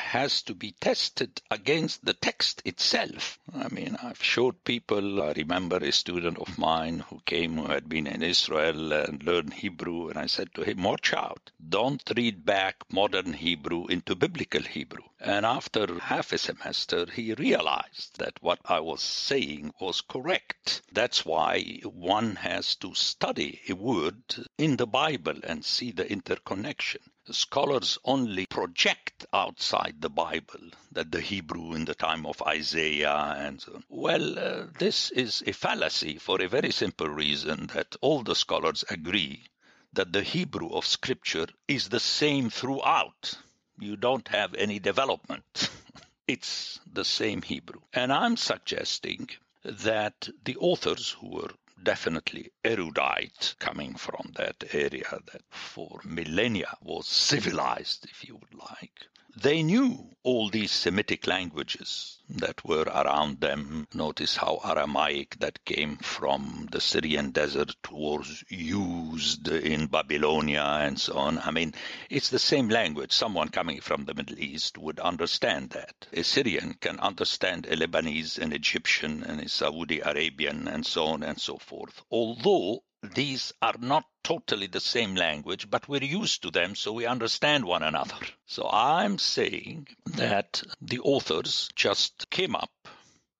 has 0.00 0.42
to 0.42 0.54
be 0.54 0.72
tested 0.80 1.40
against 1.50 2.04
the 2.04 2.14
text 2.14 2.62
itself. 2.64 3.38
I 3.54 3.68
mean, 3.68 3.96
I've 4.02 4.22
showed 4.22 4.64
people, 4.64 5.22
I 5.22 5.32
remember 5.32 5.76
a 5.76 5.92
student 5.92 6.38
of 6.38 6.58
mine 6.58 7.04
who 7.08 7.20
came 7.26 7.58
who 7.58 7.66
had 7.66 7.88
been 7.88 8.06
in 8.06 8.22
Israel 8.22 8.92
and 8.92 9.22
learned 9.22 9.52
Hebrew, 9.52 10.08
and 10.08 10.18
I 10.18 10.26
said 10.26 10.54
to 10.54 10.62
him, 10.62 10.82
Watch 10.82 11.12
out, 11.12 11.50
don't 11.68 12.02
read 12.16 12.44
back 12.44 12.76
modern 12.90 13.34
Hebrew 13.34 13.86
into 13.86 14.16
biblical 14.16 14.62
Hebrew. 14.62 15.04
And 15.20 15.44
after 15.44 15.98
half 15.98 16.32
a 16.32 16.38
semester, 16.38 17.06
he 17.12 17.34
realized 17.34 18.18
that 18.18 18.42
what 18.42 18.58
I 18.64 18.80
was 18.80 19.02
saying 19.02 19.74
was 19.78 20.00
correct. 20.00 20.82
That's 20.92 21.26
why 21.26 21.80
one 21.84 22.36
has 22.36 22.74
to 22.76 22.94
study 22.94 23.60
a 23.68 23.74
word 23.74 24.22
in 24.56 24.76
the 24.76 24.86
Bible 24.86 25.38
and 25.44 25.64
see 25.64 25.92
the 25.92 26.10
interconnection 26.10 27.02
scholars 27.32 27.98
only 28.04 28.46
project 28.46 29.26
outside 29.32 29.96
the 30.00 30.10
Bible 30.10 30.70
that 30.92 31.10
the 31.10 31.20
Hebrew 31.20 31.74
in 31.74 31.84
the 31.84 31.94
time 31.94 32.26
of 32.26 32.42
Isaiah 32.42 33.34
and 33.38 33.60
so 33.60 33.74
on. 33.74 33.84
Well, 33.88 34.38
uh, 34.38 34.66
this 34.78 35.10
is 35.10 35.42
a 35.46 35.52
fallacy 35.52 36.18
for 36.18 36.40
a 36.42 36.48
very 36.48 36.70
simple 36.70 37.08
reason 37.08 37.68
that 37.74 37.96
all 38.00 38.22
the 38.22 38.34
scholars 38.34 38.84
agree 38.88 39.44
that 39.92 40.12
the 40.12 40.22
Hebrew 40.22 40.68
of 40.70 40.86
Scripture 40.86 41.46
is 41.66 41.88
the 41.88 42.00
same 42.00 42.50
throughout. 42.50 43.34
You 43.78 43.96
don't 43.96 44.28
have 44.28 44.54
any 44.54 44.78
development. 44.78 45.70
it's 46.28 46.80
the 46.92 47.04
same 47.04 47.42
Hebrew. 47.42 47.80
And 47.92 48.12
I'm 48.12 48.36
suggesting 48.36 49.28
that 49.64 50.28
the 50.44 50.56
authors 50.56 51.10
who 51.10 51.30
were 51.30 51.50
definitely 51.82 52.50
erudite 52.64 53.54
coming 53.58 53.94
from 53.94 54.32
that 54.36 54.62
area 54.72 55.18
that 55.32 55.42
for 55.50 56.00
millennia 56.04 56.76
was 56.82 57.06
civilized, 57.06 58.06
if 58.10 58.26
you 58.26 58.36
would 58.36 58.54
like. 58.54 59.06
They 59.36 59.62
knew 59.62 60.10
all 60.22 60.50
these 60.50 60.72
Semitic 60.72 61.26
languages 61.26 62.18
that 62.28 62.64
were 62.64 62.82
around 62.82 63.40
them. 63.40 63.86
Notice 63.94 64.36
how 64.36 64.60
Aramaic 64.64 65.38
that 65.38 65.64
came 65.64 65.96
from 65.98 66.68
the 66.70 66.80
Syrian 66.80 67.30
desert 67.30 67.76
was 67.90 68.44
used 68.48 69.48
in 69.48 69.86
Babylonia 69.86 70.62
and 70.62 71.00
so 71.00 71.16
on. 71.16 71.38
I 71.38 71.52
mean, 71.52 71.74
it's 72.10 72.28
the 72.28 72.38
same 72.38 72.68
language. 72.68 73.12
Someone 73.12 73.48
coming 73.48 73.80
from 73.80 74.04
the 74.04 74.14
Middle 74.14 74.38
East 74.38 74.76
would 74.76 74.98
understand 74.98 75.70
that. 75.70 76.08
A 76.12 76.22
Syrian 76.22 76.74
can 76.74 77.00
understand 77.00 77.66
a 77.66 77.76
Lebanese, 77.76 78.38
an 78.38 78.52
Egyptian, 78.52 79.22
and 79.22 79.40
a 79.40 79.48
Saudi 79.48 80.00
Arabian, 80.00 80.68
and 80.68 80.84
so 80.84 81.06
on 81.06 81.22
and 81.22 81.40
so 81.40 81.56
forth. 81.56 82.02
Although 82.10 82.82
these 83.02 83.52
are 83.62 83.76
not 83.78 84.04
totally 84.22 84.66
the 84.66 84.80
same 84.80 85.14
language, 85.14 85.70
but 85.70 85.88
we're 85.88 86.04
used 86.04 86.42
to 86.42 86.50
them, 86.50 86.74
so 86.74 86.92
we 86.92 87.06
understand 87.06 87.64
one 87.64 87.82
another. 87.82 88.16
So 88.46 88.68
I'm 88.70 89.18
saying 89.18 89.88
that 90.06 90.62
the 90.82 91.00
authors 91.00 91.70
just 91.74 92.28
came 92.30 92.54
up. 92.54 92.70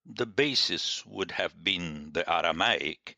The 0.07 0.27
basis 0.27 1.05
would 1.07 1.33
have 1.33 1.63
been 1.63 2.13
the 2.13 2.29
Aramaic, 2.31 3.17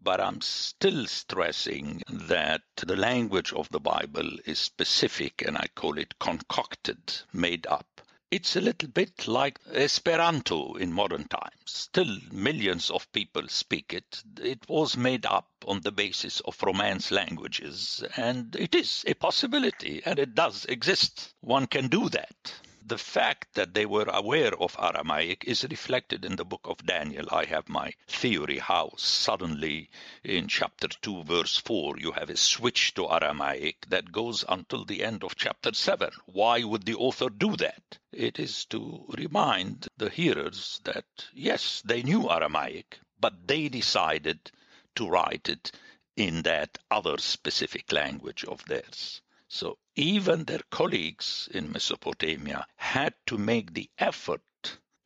but 0.00 0.20
I'm 0.20 0.40
still 0.42 1.06
stressing 1.06 2.02
that 2.08 2.62
the 2.76 2.96
language 2.96 3.52
of 3.52 3.68
the 3.70 3.80
Bible 3.80 4.30
is 4.44 4.58
specific, 4.58 5.42
and 5.46 5.56
I 5.56 5.66
call 5.74 5.98
it 5.98 6.18
concocted, 6.18 6.98
made 7.32 7.66
up. 7.66 7.97
It's 8.30 8.56
a 8.56 8.60
little 8.60 8.90
bit 8.90 9.26
like 9.26 9.58
Esperanto 9.72 10.74
in 10.74 10.92
modern 10.92 11.28
times. 11.28 11.64
Still, 11.64 12.18
millions 12.30 12.90
of 12.90 13.10
people 13.12 13.48
speak 13.48 13.94
it. 13.94 14.22
It 14.42 14.68
was 14.68 14.98
made 14.98 15.24
up 15.24 15.48
on 15.66 15.80
the 15.80 15.92
basis 15.92 16.40
of 16.40 16.62
Romance 16.62 17.10
languages, 17.10 18.04
and 18.16 18.54
it 18.56 18.74
is 18.74 19.02
a 19.06 19.14
possibility, 19.14 20.02
and 20.04 20.18
it 20.18 20.34
does 20.34 20.66
exist. 20.66 21.32
One 21.40 21.66
can 21.66 21.88
do 21.88 22.10
that 22.10 22.52
the 22.88 22.96
fact 22.96 23.52
that 23.52 23.74
they 23.74 23.84
were 23.84 24.08
aware 24.08 24.54
of 24.54 24.74
Aramaic 24.78 25.44
is 25.46 25.62
reflected 25.64 26.24
in 26.24 26.36
the 26.36 26.44
book 26.44 26.62
of 26.64 26.86
Daniel. 26.86 27.26
I 27.30 27.44
have 27.44 27.68
my 27.68 27.92
theory 28.06 28.58
how 28.58 28.94
suddenly 28.96 29.90
in 30.24 30.48
chapter 30.48 30.88
2, 30.88 31.24
verse 31.24 31.58
4, 31.58 31.98
you 31.98 32.12
have 32.12 32.30
a 32.30 32.36
switch 32.38 32.94
to 32.94 33.10
Aramaic 33.10 33.84
that 33.90 34.10
goes 34.10 34.42
until 34.48 34.86
the 34.86 35.04
end 35.04 35.22
of 35.22 35.36
chapter 35.36 35.74
7. 35.74 36.10
Why 36.24 36.64
would 36.64 36.86
the 36.86 36.94
author 36.94 37.28
do 37.28 37.56
that? 37.56 37.98
It 38.10 38.38
is 38.38 38.64
to 38.66 39.04
remind 39.18 39.88
the 39.98 40.08
hearers 40.08 40.80
that, 40.84 41.04
yes, 41.34 41.82
they 41.84 42.02
knew 42.02 42.30
Aramaic, 42.30 43.00
but 43.20 43.46
they 43.46 43.68
decided 43.68 44.50
to 44.94 45.10
write 45.10 45.50
it 45.50 45.72
in 46.16 46.40
that 46.42 46.78
other 46.90 47.18
specific 47.18 47.92
language 47.92 48.44
of 48.44 48.64
theirs. 48.64 49.20
So 49.50 49.78
even 49.96 50.44
their 50.44 50.60
colleagues 50.70 51.48
in 51.52 51.72
Mesopotamia 51.72 52.66
had 52.76 53.14
to 53.26 53.38
make 53.38 53.72
the 53.72 53.90
effort 53.98 54.42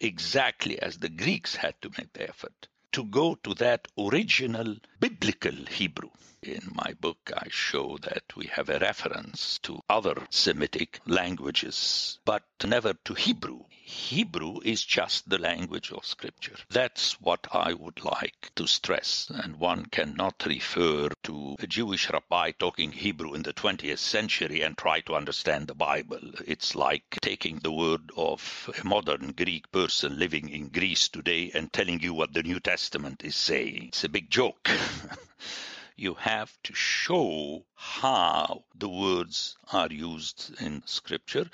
exactly 0.01 0.81
as 0.83 0.99
the 0.99 1.09
Greeks 1.09 1.55
had 1.55 1.81
to 1.83 1.91
make 1.97 2.13
the 2.13 2.29
effort 2.29 2.69
to 2.93 3.05
go 3.05 3.37
to 3.37 3.55
that 3.55 3.87
original 3.97 4.77
biblical 5.03 5.67
Hebrew. 5.69 6.11
In 6.45 6.71
my 6.75 6.93
book, 7.01 7.33
I 7.37 7.49
show 7.51 7.99
that 8.03 8.23
we 8.37 8.47
have 8.47 8.69
a 8.69 8.79
reference 8.79 9.59
to 9.65 9.81
other 9.89 10.15
Semitic 10.31 11.01
languages, 11.07 12.21
but 12.25 12.45
never 12.65 12.95
to 13.07 13.15
Hebrew. 13.15 13.65
Hebrew 13.69 14.61
is 14.65 14.85
just 14.85 15.29
the 15.29 15.39
language 15.39 15.91
of 15.93 16.07
Scripture. 16.07 16.57
That's 16.71 17.21
what 17.21 17.47
I 17.53 17.75
would 17.75 18.05
like 18.05 18.51
to 18.55 18.67
stress. 18.67 19.29
And 19.29 19.57
one 19.57 19.87
cannot 19.87 20.47
refer 20.47 21.09
to 21.25 21.57
a 21.59 21.67
Jewish 21.67 22.09
rabbi 22.09 22.53
talking 22.53 22.93
Hebrew 22.93 23.35
in 23.35 23.43
the 23.43 23.53
20th 23.53 23.99
century 23.99 24.63
and 24.63 24.79
try 24.79 25.01
to 25.01 25.15
understand 25.15 25.67
the 25.67 25.75
Bible. 25.75 26.31
It's 26.47 26.75
like 26.75 27.19
taking 27.21 27.59
the 27.59 27.73
word 27.73 28.11
of 28.17 28.71
a 28.81 28.87
modern 28.87 29.33
Greek 29.33 29.71
person 29.73 30.19
living 30.19 30.49
in 30.49 30.69
Greece 30.69 31.09
today 31.09 31.51
and 31.53 31.73
telling 31.73 32.01
you 32.01 32.15
what 32.15 32.33
the 32.33 32.43
New 32.45 32.61
Testament 32.61 33.23
is 33.25 33.37
saying. 33.37 33.89
It's 33.89 34.05
a 34.05 34.09
big 34.09 34.31
joke. 34.31 34.71
you 35.97 36.15
have 36.15 36.53
to 36.65 36.75
show 36.75 37.65
how 37.75 38.65
the 38.75 38.89
words 38.89 39.57
are 39.73 39.89
used 39.91 40.55
in 40.61 40.83
scripture. 40.87 41.47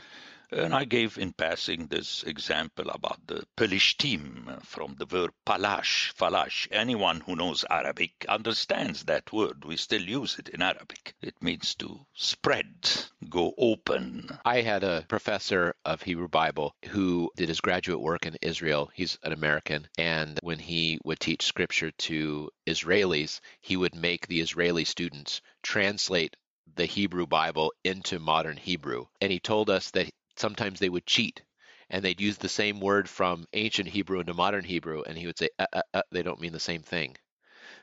And 0.51 0.75
I 0.75 0.87
gave 0.87 1.19
in 1.19 1.35
passing 1.35 1.89
this 1.89 2.23
example 2.23 2.89
about 2.89 3.27
the 3.27 3.45
Pelishtim 3.55 4.65
from 4.65 4.95
the 4.99 5.05
verb 5.05 5.35
palash, 5.47 6.15
falash. 6.15 6.67
Anyone 6.71 7.21
who 7.21 7.37
knows 7.37 7.67
Arabic 7.69 8.25
understands 8.27 9.05
that 9.05 9.31
word. 9.31 9.67
We 9.67 9.77
still 9.77 10.01
use 10.01 10.39
it 10.39 10.49
in 10.49 10.63
Arabic. 10.63 11.15
It 11.21 11.43
means 11.43 11.75
to 11.77 12.01
spread, 12.15 12.89
go 13.29 13.53
open. 13.59 14.31
I 14.43 14.63
had 14.63 14.85
a 14.85 15.05
professor 15.07 15.75
of 15.85 16.01
Hebrew 16.01 16.29
Bible 16.29 16.75
who 16.87 17.31
did 17.37 17.51
his 17.51 17.61
graduate 17.61 18.01
work 18.01 18.25
in 18.25 18.39
Israel. 18.41 18.91
He's 18.95 19.19
an 19.23 19.33
American. 19.33 19.87
And 19.99 20.39
when 20.43 20.59
he 20.59 20.99
would 21.05 21.21
teach 21.21 21.43
scripture 21.43 21.91
to 21.91 22.51
Israelis, 22.67 23.41
he 23.61 23.77
would 23.77 23.95
make 23.95 24.27
the 24.27 24.41
Israeli 24.41 24.87
students 24.87 25.43
translate 25.63 26.37
the 26.75 26.87
Hebrew 26.87 27.27
Bible 27.27 27.73
into 27.85 28.19
modern 28.19 28.57
Hebrew. 28.57 29.07
And 29.21 29.33
he 29.33 29.41
told 29.41 29.69
us 29.69 29.91
that 29.93 30.09
sometimes 30.39 30.79
they 30.79 30.89
would 30.89 31.07
cheat 31.07 31.43
and 31.91 32.05
they'd 32.05 32.21
use 32.21 32.37
the 32.37 32.49
same 32.49 32.81
word 32.81 33.09
from 33.09 33.47
ancient 33.53 33.89
Hebrew 33.89 34.21
into 34.21 34.35
modern 34.35 34.65
Hebrew, 34.65 35.03
and 35.07 35.17
he 35.17 35.27
would 35.27 35.39
say, 35.39 35.49
uh, 35.59 35.67
uh, 35.73 35.83
uh, 35.95 36.03
they 36.13 36.23
don't 36.23 36.41
mean 36.41 36.53
the 36.53 36.61
same 36.61 36.83
thing. 36.83 37.17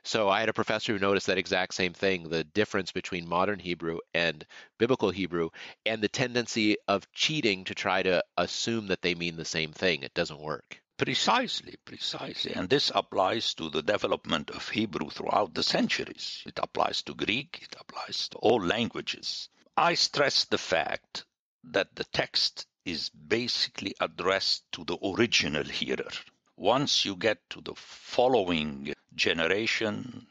So 0.04 0.30
I 0.30 0.40
had 0.40 0.50
a 0.50 0.54
professor 0.54 0.94
who 0.94 1.00
noticed 1.00 1.28
that 1.28 1.40
exact 1.40 1.74
same 1.74 1.94
thing 1.94 2.30
the 2.30 2.44
difference 2.44 2.92
between 2.92 3.28
modern 3.28 3.58
Hebrew 3.58 4.00
and 4.14 4.46
biblical 4.78 5.10
Hebrew, 5.10 5.50
and 5.86 6.02
the 6.02 6.08
tendency 6.08 6.78
of 6.88 7.12
cheating 7.12 7.64
to 7.64 7.74
try 7.74 8.04
to 8.04 8.24
assume 8.38 8.88
that 8.88 9.02
they 9.02 9.16
mean 9.16 9.36
the 9.36 9.46
same 9.46 9.72
thing. 9.72 10.04
It 10.04 10.14
doesn't 10.14 10.40
work. 10.40 10.82
Precisely, 10.98 11.76
precisely. 11.84 12.54
And 12.54 12.70
this 12.70 12.92
applies 12.94 13.54
to 13.56 13.70
the 13.70 13.82
development 13.82 14.52
of 14.52 14.70
Hebrew 14.70 15.10
throughout 15.10 15.54
the 15.54 15.64
centuries. 15.64 16.44
It 16.46 16.60
applies 16.62 17.02
to 17.04 17.16
Greek, 17.16 17.60
it 17.64 17.76
applies 17.80 18.30
to 18.30 18.38
all 18.38 18.62
languages. 18.62 19.50
I 19.76 19.96
stress 19.96 20.46
the 20.46 20.58
fact 20.58 21.26
that 21.72 21.96
the 21.96 22.04
text 22.06 22.68
is 22.86 23.10
basically 23.10 23.96
addressed 24.00 24.64
to 24.72 24.84
the 24.84 24.98
original 25.04 25.64
hearer. 25.64 26.12
Once 26.56 27.04
you 27.04 27.16
get 27.16 27.38
to 27.50 27.62
the 27.62 27.74
following 27.76 28.94
generation, 29.16 30.28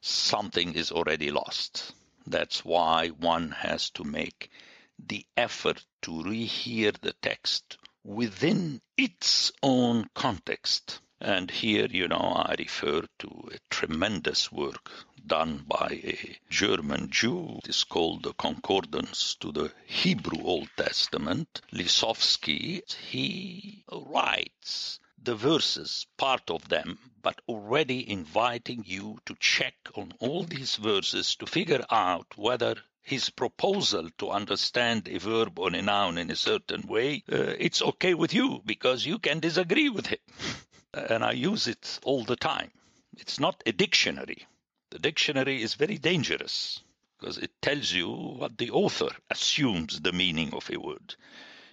something 0.00 0.74
is 0.74 0.92
already 0.92 1.30
lost. 1.30 1.94
That's 2.26 2.64
why 2.64 3.08
one 3.08 3.50
has 3.52 3.90
to 3.90 4.04
make 4.04 4.50
the 4.98 5.26
effort 5.36 5.84
to 6.02 6.10
rehear 6.10 6.98
the 7.00 7.14
text 7.14 7.78
within 8.04 8.80
its 8.96 9.50
own 9.62 10.08
context. 10.14 11.00
And 11.20 11.50
here, 11.50 11.86
you 11.86 12.06
know, 12.06 12.34
I 12.36 12.54
refer 12.58 13.02
to 13.20 13.48
a 13.52 13.58
tremendous 13.70 14.52
work 14.52 14.90
done 15.26 15.64
by 15.66 16.00
a 16.04 16.38
German 16.50 17.10
Jew. 17.10 17.60
It 17.64 17.70
is 17.70 17.84
called 17.84 18.22
the 18.22 18.32
Concordance 18.34 19.36
to 19.40 19.52
the 19.52 19.72
Hebrew 19.86 20.42
Old 20.44 20.68
Testament. 20.76 21.62
Lisowsky, 21.72 22.82
he 22.94 23.84
writes 23.90 25.00
the 25.22 25.34
verses, 25.34 26.06
part 26.18 26.50
of 26.50 26.68
them, 26.68 26.98
but 27.22 27.40
already 27.48 28.10
inviting 28.10 28.84
you 28.86 29.18
to 29.24 29.34
check 29.40 29.74
on 29.94 30.12
all 30.20 30.44
these 30.44 30.76
verses 30.76 31.36
to 31.36 31.46
figure 31.46 31.84
out 31.90 32.26
whether 32.36 32.76
his 33.00 33.30
proposal 33.30 34.10
to 34.18 34.30
understand 34.30 35.08
a 35.08 35.18
verb 35.18 35.58
or 35.58 35.68
a 35.74 35.82
noun 35.82 36.18
in 36.18 36.30
a 36.30 36.36
certain 36.36 36.82
way, 36.86 37.22
uh, 37.32 37.54
it's 37.58 37.82
okay 37.82 38.14
with 38.14 38.32
you 38.34 38.60
because 38.64 39.06
you 39.06 39.18
can 39.18 39.40
disagree 39.40 39.88
with 39.88 40.06
him. 40.06 40.18
and 40.94 41.24
I 41.24 41.32
use 41.32 41.66
it 41.66 42.00
all 42.02 42.24
the 42.24 42.36
time. 42.36 42.70
It's 43.16 43.38
not 43.38 43.62
a 43.66 43.72
dictionary. 43.72 44.46
The 44.94 45.00
dictionary 45.00 45.60
is 45.60 45.74
very 45.74 45.98
dangerous 45.98 46.78
because 47.18 47.36
it 47.38 47.50
tells 47.60 47.90
you 47.90 48.08
what 48.08 48.58
the 48.58 48.70
author 48.70 49.08
assumes 49.28 49.98
the 49.98 50.12
meaning 50.12 50.54
of 50.54 50.70
a 50.70 50.78
word, 50.78 51.16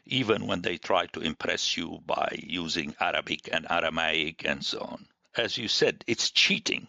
even 0.07 0.47
when 0.47 0.63
they 0.63 0.79
try 0.79 1.05
to 1.05 1.21
impress 1.21 1.77
you 1.77 2.01
by 2.07 2.39
using 2.41 2.95
Arabic 2.99 3.47
and 3.53 3.67
Aramaic 3.69 4.43
and 4.43 4.65
so 4.65 4.79
on. 4.79 5.07
As 5.35 5.55
you 5.55 5.67
said, 5.67 6.03
it's 6.07 6.31
cheating. 6.31 6.87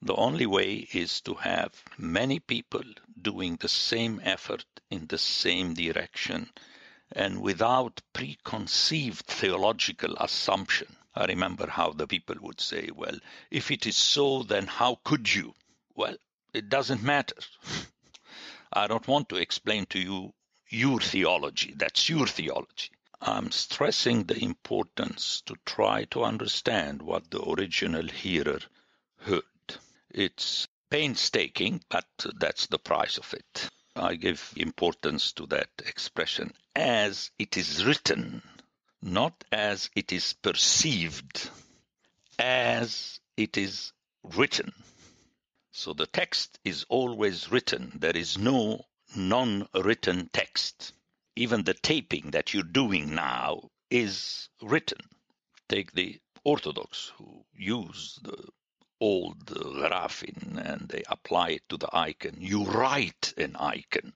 The 0.00 0.14
only 0.14 0.46
way 0.46 0.88
is 0.90 1.20
to 1.20 1.34
have 1.34 1.74
many 1.98 2.40
people 2.40 2.84
doing 3.20 3.56
the 3.56 3.68
same 3.68 4.22
effort 4.24 4.64
in 4.90 5.06
the 5.08 5.18
same 5.18 5.74
direction 5.74 6.48
and 7.12 7.42
without 7.42 8.00
preconceived 8.14 9.26
theological 9.26 10.16
assumption. 10.16 10.96
I 11.14 11.26
remember 11.26 11.66
how 11.68 11.90
the 11.90 12.06
people 12.06 12.36
would 12.40 12.62
say, 12.62 12.88
well, 12.90 13.18
if 13.50 13.70
it 13.70 13.86
is 13.86 13.96
so, 13.96 14.44
then 14.44 14.66
how 14.66 14.98
could 15.04 15.32
you? 15.32 15.54
Well, 15.94 16.16
it 16.52 16.68
doesn't 16.68 17.02
matter. 17.02 17.36
I 18.72 18.86
don't 18.86 19.06
want 19.06 19.28
to 19.28 19.36
explain 19.36 19.86
to 19.86 19.98
you 19.98 20.34
your 20.68 21.00
theology. 21.00 21.74
That's 21.76 22.08
your 22.08 22.26
theology. 22.26 22.90
I'm 23.20 23.50
stressing 23.52 24.24
the 24.24 24.42
importance 24.42 25.42
to 25.46 25.54
try 25.64 26.04
to 26.06 26.24
understand 26.24 27.00
what 27.00 27.30
the 27.30 27.42
original 27.42 28.06
hearer 28.08 28.60
heard. 29.18 29.44
It's 30.10 30.68
painstaking, 30.90 31.82
but 31.88 32.06
that's 32.38 32.66
the 32.66 32.78
price 32.78 33.18
of 33.18 33.32
it. 33.32 33.68
I 33.96 34.16
give 34.16 34.52
importance 34.56 35.32
to 35.34 35.46
that 35.46 35.70
expression 35.86 36.52
as 36.74 37.30
it 37.38 37.56
is 37.56 37.84
written, 37.84 38.42
not 39.00 39.44
as 39.52 39.88
it 39.94 40.12
is 40.12 40.34
perceived, 40.34 41.48
as 42.38 43.20
it 43.36 43.56
is 43.56 43.92
written. 44.22 44.72
So 45.76 45.92
the 45.92 46.06
text 46.06 46.60
is 46.62 46.86
always 46.88 47.50
written. 47.50 47.98
There 47.98 48.16
is 48.16 48.38
no 48.38 48.86
non 49.16 49.68
written 49.74 50.28
text. 50.32 50.92
Even 51.34 51.64
the 51.64 51.74
taping 51.74 52.30
that 52.30 52.54
you're 52.54 52.62
doing 52.62 53.16
now 53.16 53.70
is 53.90 54.48
written. 54.62 55.00
Take 55.68 55.90
the 55.90 56.20
Orthodox 56.44 57.08
who 57.16 57.44
use 57.52 58.20
the 58.22 58.50
old 59.00 59.46
grapheme 59.46 60.58
and 60.64 60.88
they 60.88 61.02
apply 61.08 61.50
it 61.50 61.68
to 61.70 61.76
the 61.76 61.88
icon. 61.92 62.36
You 62.38 62.66
write 62.66 63.34
an 63.36 63.56
icon. 63.56 64.12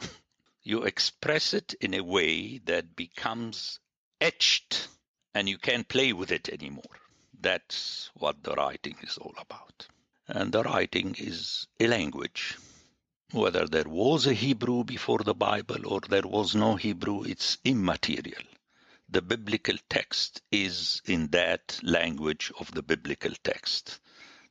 you 0.62 0.84
express 0.84 1.52
it 1.52 1.74
in 1.74 1.92
a 1.92 2.00
way 2.00 2.56
that 2.64 2.96
becomes 2.96 3.80
etched 4.18 4.88
and 5.34 5.46
you 5.46 5.58
can't 5.58 5.86
play 5.86 6.14
with 6.14 6.32
it 6.32 6.48
anymore. 6.48 6.96
That's 7.38 8.10
what 8.14 8.42
the 8.42 8.54
writing 8.54 8.96
is 9.02 9.18
all 9.18 9.34
about. 9.36 9.88
And 10.34 10.50
the 10.50 10.62
writing 10.62 11.14
is 11.18 11.66
a 11.78 11.86
language. 11.86 12.56
Whether 13.32 13.66
there 13.66 13.88
was 13.88 14.26
a 14.26 14.32
Hebrew 14.32 14.82
before 14.82 15.18
the 15.18 15.34
Bible 15.34 15.86
or 15.86 16.00
there 16.00 16.26
was 16.26 16.54
no 16.54 16.76
Hebrew, 16.76 17.24
it's 17.24 17.58
immaterial. 17.64 18.42
The 19.10 19.20
biblical 19.20 19.76
text 19.90 20.40
is 20.50 21.02
in 21.04 21.28
that 21.28 21.78
language 21.82 22.50
of 22.58 22.72
the 22.72 22.82
biblical 22.82 23.32
text 23.44 24.00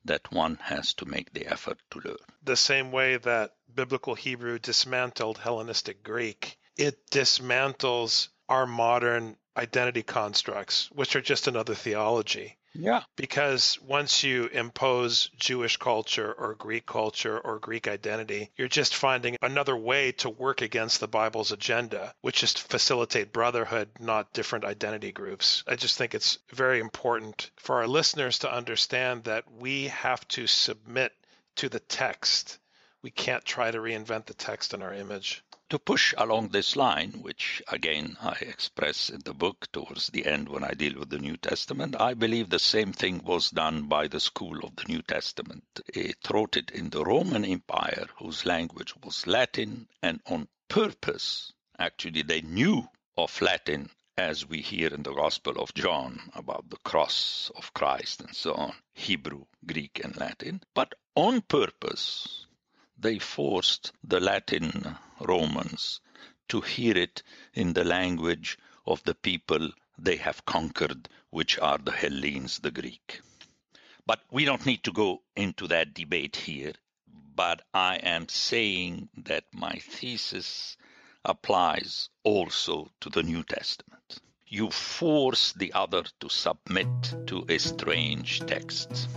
that 0.06 0.32
one 0.32 0.58
has 0.62 0.94
to 0.96 1.06
make 1.06 1.34
the 1.34 1.48
effort 1.48 1.80
to 1.90 2.00
learn. 2.00 2.18
The 2.44 2.56
same 2.56 2.92
way 2.92 3.18
that 3.18 3.56
biblical 3.74 4.14
Hebrew 4.14 4.60
dismantled 4.60 5.40
Hellenistic 5.40 6.04
Greek, 6.04 6.60
it 6.78 7.10
dismantles 7.10 8.28
our 8.48 8.68
modern 8.68 9.36
identity 9.58 10.04
constructs, 10.04 10.90
which 10.92 11.16
are 11.16 11.22
just 11.22 11.48
another 11.48 11.76
theology. 11.76 12.58
Yeah. 12.74 13.04
Because 13.18 13.78
once 13.82 14.24
you 14.24 14.46
impose 14.46 15.30
Jewish 15.36 15.76
culture 15.76 16.32
or 16.32 16.56
Greek 16.56 16.86
culture 16.86 17.38
or 17.38 17.60
Greek 17.60 17.88
identity, 17.88 18.50
you're 18.56 18.70
just 18.70 18.96
finding 18.96 19.36
another 19.42 19.76
way 19.76 20.14
to 20.14 20.30
work 20.30 20.62
against 20.62 21.00
the 21.00 21.08
Bible's 21.08 21.52
agenda, 21.52 22.14
which 22.22 22.44
is 22.44 22.54
to 22.54 22.64
facilitate 22.64 23.34
brotherhood, 23.34 23.90
not 24.00 24.32
different 24.32 24.64
identity 24.64 25.12
groups. 25.12 25.64
I 25.68 25.76
just 25.76 25.98
think 25.98 26.16
it's 26.16 26.38
very 26.54 26.80
important 26.80 27.52
for 27.58 27.76
our 27.78 27.88
listeners 27.88 28.40
to 28.40 28.54
understand 28.54 29.26
that 29.26 29.52
we 29.52 29.88
have 29.88 30.26
to 30.30 30.48
submit 30.48 31.12
to 31.58 31.68
the 31.68 31.82
text. 31.82 32.58
We 33.02 33.12
can't 33.12 33.44
try 33.44 33.70
to 33.70 33.80
reinvent 33.80 34.28
the 34.28 34.34
text 34.34 34.74
in 34.74 34.82
our 34.82 34.94
image 34.94 35.44
to 35.72 35.80
push 35.80 36.14
along 36.18 36.50
this 36.50 36.76
line, 36.76 37.12
which 37.22 37.64
again 37.70 38.18
I 38.22 38.34
express 38.42 39.10
in 39.10 39.22
the 39.24 39.34
book 39.34 39.72
towards 39.72 40.08
the 40.08 40.26
end 40.26 40.50
when 40.50 40.66
I 40.66 40.74
deal 40.74 41.00
with 41.00 41.10
the 41.10 41.18
New 41.18 41.38
Testament, 41.38 41.96
I 41.98 42.14
believe 42.14 42.50
the 42.50 42.60
same 42.60 42.92
thing 42.92 43.24
was 43.24 43.52
done 43.52 43.84
by 43.84 44.10
the 44.10 44.20
school 44.20 44.66
of 44.66 44.76
the 44.76 44.84
New 44.90 45.02
Testament. 45.02 45.64
It 45.88 46.18
wrote 46.30 46.58
it 46.58 46.72
in 46.72 46.90
the 46.90 47.06
Roman 47.06 47.46
Empire, 47.46 48.08
whose 48.18 48.46
language 48.46 48.94
was 49.02 49.26
Latin, 49.26 49.88
and 50.04 50.20
on 50.26 50.50
purpose, 50.68 51.54
actually, 51.80 52.24
they 52.24 52.42
knew 52.42 52.90
of 53.18 53.42
Latin 53.42 53.90
as 54.18 54.46
we 54.46 54.60
hear 54.60 54.94
in 54.94 55.04
the 55.04 55.14
Gospel 55.14 55.54
of 55.58 55.74
John 55.74 56.20
about 56.36 56.70
the 56.70 56.84
cross 56.84 57.50
of 57.56 57.74
Christ 57.74 58.20
and 58.20 58.36
so 58.36 58.56
on, 58.56 58.74
Hebrew, 58.94 59.46
Greek, 59.66 60.02
and 60.04 60.18
Latin, 60.18 60.62
but 60.74 60.96
on 61.16 61.40
purpose 61.40 62.46
they 62.98 63.20
forced 63.20 63.94
the 64.04 64.20
Latin 64.20 64.98
Romans 65.28 66.02
to 66.50 66.62
hear 66.62 66.98
it 66.98 67.24
in 67.54 67.74
the 67.74 67.84
language 67.84 68.58
of 68.86 69.04
the 69.04 69.16
people 69.16 69.72
they 69.98 70.18
have 70.18 70.46
conquered, 70.46 71.08
which 71.30 71.58
are 71.60 71.78
the 71.78 71.92
Hellenes, 71.92 72.60
the 72.60 72.72
Greek. 72.72 73.22
But 74.06 74.22
we 74.32 74.46
don't 74.46 74.66
need 74.66 74.84
to 74.84 74.92
go 74.92 75.22
into 75.36 75.68
that 75.68 75.94
debate 75.94 76.36
here. 76.36 76.74
But 77.36 77.62
I 77.74 77.96
am 77.98 78.28
saying 78.28 79.10
that 79.26 79.46
my 79.54 79.74
thesis 79.74 80.76
applies 81.24 82.10
also 82.24 82.92
to 83.00 83.10
the 83.10 83.24
New 83.24 83.44
Testament. 83.44 84.20
You 84.48 84.70
force 84.70 85.54
the 85.54 85.72
other 85.74 86.04
to 86.20 86.30
submit 86.30 86.88
to 87.28 87.46
a 87.48 87.58
strange 87.58 88.40
text. 88.42 89.08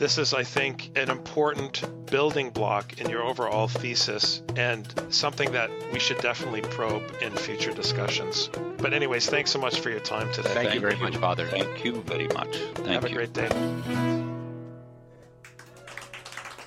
This 0.00 0.16
is, 0.16 0.32
I 0.32 0.44
think, 0.44 0.96
an 0.96 1.10
important 1.10 1.84
building 2.06 2.48
block 2.48 2.98
in 3.02 3.10
your 3.10 3.22
overall 3.22 3.68
thesis 3.68 4.40
and 4.56 4.90
something 5.10 5.52
that 5.52 5.70
we 5.92 5.98
should 5.98 6.16
definitely 6.22 6.62
probe 6.62 7.02
in 7.20 7.36
future 7.36 7.70
discussions. 7.70 8.48
But, 8.78 8.94
anyways, 8.94 9.28
thanks 9.28 9.50
so 9.50 9.58
much 9.58 9.80
for 9.80 9.90
your 9.90 10.00
time 10.00 10.32
today. 10.32 10.54
Thank, 10.54 10.70
Thank 10.70 10.74
you 10.76 10.80
very 10.80 10.96
you. 10.96 11.02
much, 11.02 11.16
Father. 11.18 11.46
Thank 11.48 11.84
you 11.84 12.00
very 12.00 12.28
much. 12.28 12.56
Thank 12.76 12.86
Have 12.86 13.02
you. 13.02 13.10
a 13.10 13.12
great 13.12 13.34
day. 13.34 13.48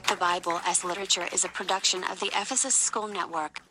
The 0.10 0.16
Bible 0.20 0.62
as 0.64 0.84
Literature 0.84 1.28
is 1.34 1.44
a 1.44 1.50
production 1.50 2.04
of 2.04 2.20
the 2.20 2.28
Ephesus 2.28 2.76
School 2.76 3.08
Network. 3.08 3.64